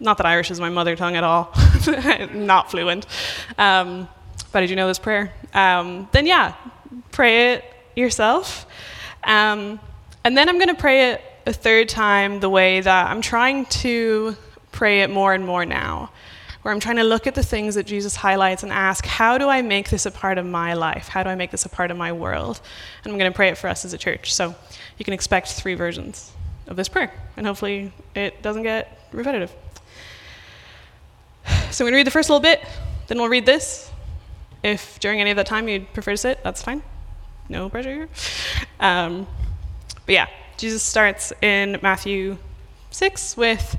not 0.00 0.18
that 0.18 0.26
Irish 0.26 0.50
is 0.50 0.60
my 0.60 0.68
mother 0.68 0.96
tongue 0.96 1.16
at 1.16 1.24
all, 1.24 1.52
not 2.32 2.70
fluent, 2.70 3.06
um, 3.56 4.08
but 4.52 4.62
I 4.62 4.66
do 4.66 4.76
know 4.76 4.86
this 4.86 4.98
prayer, 4.98 5.32
um, 5.54 6.08
then 6.12 6.26
yeah, 6.26 6.54
pray 7.10 7.54
it 7.54 7.64
yourself. 7.96 8.66
Um, 9.24 9.80
and 10.24 10.36
then 10.36 10.48
I'm 10.48 10.56
going 10.56 10.68
to 10.68 10.80
pray 10.80 11.12
it 11.12 11.22
a 11.46 11.52
third 11.52 11.88
time 11.88 12.40
the 12.40 12.50
way 12.50 12.80
that 12.80 13.10
I'm 13.10 13.22
trying 13.22 13.66
to 13.66 14.36
pray 14.72 15.00
it 15.00 15.10
more 15.10 15.32
and 15.34 15.44
more 15.44 15.64
now, 15.64 16.10
where 16.68 16.74
I'm 16.74 16.80
trying 16.80 16.96
to 16.96 17.02
look 17.02 17.26
at 17.26 17.34
the 17.34 17.42
things 17.42 17.76
that 17.76 17.86
Jesus 17.86 18.14
highlights 18.14 18.62
and 18.62 18.70
ask, 18.70 19.06
how 19.06 19.38
do 19.38 19.48
I 19.48 19.62
make 19.62 19.88
this 19.88 20.04
a 20.04 20.10
part 20.10 20.36
of 20.36 20.44
my 20.44 20.74
life? 20.74 21.08
How 21.08 21.22
do 21.22 21.30
I 21.30 21.34
make 21.34 21.50
this 21.50 21.64
a 21.64 21.68
part 21.70 21.90
of 21.90 21.96
my 21.96 22.12
world? 22.12 22.60
And 23.02 23.10
I'm 23.10 23.18
going 23.18 23.32
to 23.32 23.34
pray 23.34 23.48
it 23.48 23.56
for 23.56 23.68
us 23.68 23.86
as 23.86 23.94
a 23.94 23.96
church. 23.96 24.34
So 24.34 24.54
you 24.98 25.04
can 25.06 25.14
expect 25.14 25.48
three 25.48 25.74
versions 25.74 26.30
of 26.66 26.76
this 26.76 26.86
prayer, 26.86 27.10
and 27.38 27.46
hopefully 27.46 27.90
it 28.14 28.42
doesn't 28.42 28.64
get 28.64 29.08
repetitive. 29.12 29.50
So 31.70 31.84
I'm 31.84 31.86
going 31.86 31.92
to 31.92 31.96
read 31.96 32.06
the 32.06 32.10
first 32.10 32.28
little 32.28 32.42
bit, 32.42 32.62
then 33.06 33.16
we'll 33.16 33.30
read 33.30 33.46
this. 33.46 33.90
If 34.62 35.00
during 35.00 35.22
any 35.22 35.30
of 35.30 35.38
that 35.38 35.46
time 35.46 35.68
you'd 35.68 35.90
prefer 35.94 36.10
to 36.10 36.16
sit, 36.18 36.44
that's 36.44 36.62
fine. 36.62 36.82
No 37.48 37.70
pressure 37.70 37.94
here. 37.94 38.08
Um, 38.78 39.26
but 40.04 40.12
yeah, 40.12 40.26
Jesus 40.58 40.82
starts 40.82 41.32
in 41.40 41.78
Matthew 41.82 42.36
6 42.90 43.38
with, 43.38 43.78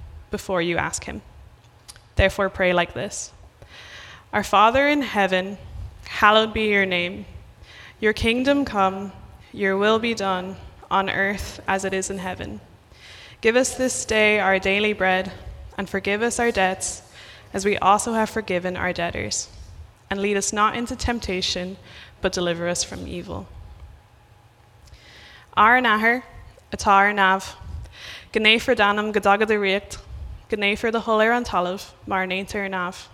before 0.31 0.61
you 0.61 0.77
ask 0.77 1.03
Him. 1.03 1.21
Therefore, 2.15 2.49
pray 2.49 2.73
like 2.73 2.93
this 2.93 3.31
Our 4.33 4.43
Father 4.43 4.87
in 4.87 5.01
heaven, 5.01 5.57
hallowed 6.05 6.53
be 6.53 6.69
your 6.69 6.85
name. 6.85 7.25
Your 7.99 8.13
kingdom 8.13 8.65
come, 8.65 9.11
your 9.53 9.77
will 9.77 9.99
be 9.99 10.15
done, 10.15 10.55
on 10.89 11.09
earth 11.09 11.61
as 11.67 11.85
it 11.85 11.93
is 11.93 12.09
in 12.09 12.17
heaven. 12.17 12.59
Give 13.41 13.55
us 13.55 13.75
this 13.75 14.05
day 14.05 14.39
our 14.39 14.59
daily 14.59 14.93
bread, 14.93 15.31
and 15.77 15.89
forgive 15.89 16.21
us 16.21 16.39
our 16.39 16.51
debts 16.51 17.03
as 17.53 17.65
we 17.65 17.77
also 17.77 18.13
have 18.13 18.29
forgiven 18.29 18.77
our 18.77 18.93
debtors. 18.93 19.49
And 20.09 20.21
lead 20.21 20.37
us 20.37 20.51
not 20.51 20.75
into 20.75 20.95
temptation, 20.95 21.77
but 22.21 22.33
deliver 22.33 22.67
us 22.67 22.83
from 22.83 23.07
evil. 23.07 23.47
Ar 25.55 25.81
atar 25.81 27.15
nav, 27.15 27.55
gné 28.33 28.61
for 28.61 28.75
danam 28.75 29.13
gadagad 29.13 29.49
a 30.51 30.55
riecht, 30.55 30.59
gné 30.59 30.77
for 30.77 30.91
the 30.91 31.01
holir 31.01 31.35
an 31.35 31.43
talav, 31.43 31.91
mar 32.05 32.25
nainter 32.25 32.69
nav. 32.69 33.09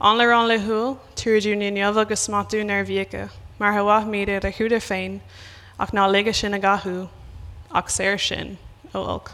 An 0.00 0.18
le 0.18 0.28
an 0.28 0.48
le 0.48 0.58
húil, 0.58 0.98
túirú 1.14 1.56
ní 1.56 1.72
neomh 1.72 1.96
agus 1.96 2.28
smatú 2.28 2.64
nar 2.64 2.84
bhícha, 2.84 3.30
mar 3.58 3.72
hawath 3.72 4.06
míide 4.06 4.36
a 4.36 4.52
chuúda 4.52 4.80
féin, 4.80 5.20
ach 5.78 5.92
ná 5.92 6.10
liga 6.10 6.32
sin 6.32 6.54
a 6.54 6.58
gathú, 6.58 7.08
ach 7.72 7.86
séir 7.86 8.18
sin 8.18 8.58
ó 8.94 9.06
olc. 9.06 9.32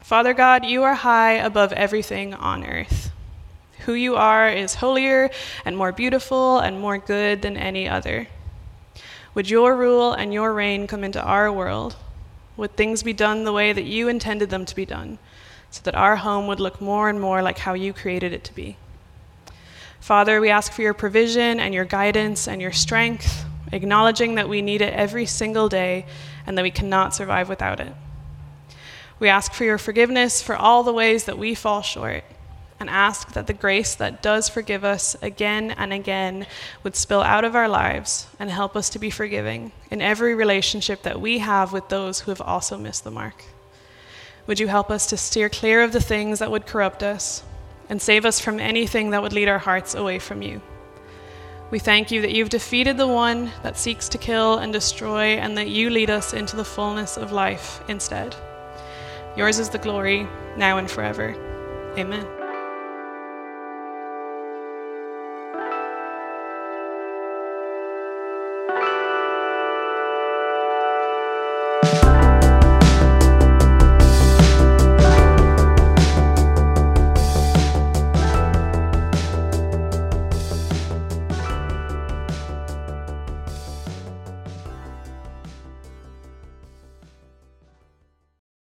Father 0.00 0.34
God, 0.34 0.64
you 0.66 0.82
are 0.82 0.94
high 0.94 1.32
above 1.32 1.72
everything 1.72 2.34
on 2.34 2.64
earth. 2.64 3.10
Who 3.86 3.94
you 3.94 4.16
are 4.16 4.48
is 4.48 4.76
holier 4.76 5.30
and 5.64 5.76
more 5.76 5.92
beautiful 5.92 6.58
and 6.58 6.80
more 6.80 6.98
good 6.98 7.42
than 7.42 7.56
any 7.56 7.88
other. 7.88 8.28
Would 9.34 9.50
your 9.50 9.74
rule 9.76 10.12
and 10.12 10.32
your 10.32 10.52
reign 10.52 10.86
come 10.86 11.04
into 11.04 11.22
our 11.22 11.50
world? 11.50 11.96
Would 12.56 12.76
things 12.76 13.02
be 13.02 13.12
done 13.12 13.44
the 13.44 13.52
way 13.52 13.72
that 13.72 13.84
you 13.84 14.08
intended 14.08 14.50
them 14.50 14.64
to 14.64 14.76
be 14.76 14.86
done, 14.86 15.18
so 15.70 15.80
that 15.84 15.94
our 15.94 16.16
home 16.16 16.46
would 16.46 16.60
look 16.60 16.80
more 16.80 17.08
and 17.08 17.20
more 17.20 17.42
like 17.42 17.58
how 17.58 17.74
you 17.74 17.92
created 17.92 18.32
it 18.32 18.44
to 18.44 18.54
be? 18.54 18.76
Father, 20.00 20.40
we 20.40 20.50
ask 20.50 20.72
for 20.72 20.82
your 20.82 20.94
provision 20.94 21.58
and 21.58 21.72
your 21.72 21.86
guidance 21.86 22.46
and 22.46 22.60
your 22.60 22.72
strength, 22.72 23.44
acknowledging 23.72 24.34
that 24.34 24.48
we 24.48 24.60
need 24.60 24.82
it 24.82 24.92
every 24.92 25.26
single 25.26 25.68
day 25.68 26.06
and 26.46 26.58
that 26.58 26.62
we 26.62 26.70
cannot 26.70 27.14
survive 27.14 27.48
without 27.48 27.80
it. 27.80 27.94
We 29.18 29.28
ask 29.28 29.52
for 29.52 29.64
your 29.64 29.78
forgiveness 29.78 30.42
for 30.42 30.56
all 30.56 30.82
the 30.82 30.92
ways 30.92 31.24
that 31.24 31.38
we 31.38 31.54
fall 31.54 31.80
short, 31.82 32.24
and 32.84 32.90
ask 32.90 33.32
that 33.32 33.46
the 33.46 33.54
grace 33.54 33.94
that 33.94 34.20
does 34.20 34.50
forgive 34.50 34.84
us 34.84 35.16
again 35.22 35.70
and 35.70 35.90
again 35.90 36.46
would 36.82 36.94
spill 36.94 37.22
out 37.22 37.42
of 37.42 37.56
our 37.56 37.66
lives 37.66 38.26
and 38.38 38.50
help 38.50 38.76
us 38.76 38.90
to 38.90 38.98
be 38.98 39.08
forgiving 39.08 39.72
in 39.90 40.02
every 40.02 40.34
relationship 40.34 41.00
that 41.00 41.18
we 41.18 41.38
have 41.38 41.72
with 41.72 41.88
those 41.88 42.20
who 42.20 42.30
have 42.30 42.42
also 42.42 42.76
missed 42.76 43.02
the 43.02 43.10
mark. 43.10 43.44
Would 44.46 44.60
you 44.60 44.66
help 44.66 44.90
us 44.90 45.06
to 45.06 45.16
steer 45.16 45.48
clear 45.48 45.82
of 45.82 45.92
the 45.92 46.00
things 46.00 46.40
that 46.40 46.50
would 46.50 46.66
corrupt 46.66 47.02
us 47.02 47.42
and 47.88 48.02
save 48.02 48.26
us 48.26 48.38
from 48.38 48.60
anything 48.60 49.08
that 49.10 49.22
would 49.22 49.32
lead 49.32 49.48
our 49.48 49.60
hearts 49.60 49.94
away 49.94 50.18
from 50.18 50.42
you? 50.42 50.60
We 51.70 51.78
thank 51.78 52.10
you 52.10 52.20
that 52.20 52.32
you've 52.32 52.50
defeated 52.50 52.98
the 52.98 53.08
one 53.08 53.50
that 53.62 53.78
seeks 53.78 54.10
to 54.10 54.18
kill 54.18 54.58
and 54.58 54.74
destroy, 54.74 55.38
and 55.38 55.56
that 55.56 55.70
you 55.70 55.88
lead 55.88 56.10
us 56.10 56.34
into 56.34 56.54
the 56.54 56.66
fullness 56.66 57.16
of 57.16 57.32
life 57.32 57.80
instead. 57.88 58.36
Yours 59.38 59.58
is 59.58 59.70
the 59.70 59.78
glory, 59.78 60.28
now 60.58 60.76
and 60.76 60.90
forever. 60.90 61.34
Amen. 61.96 62.43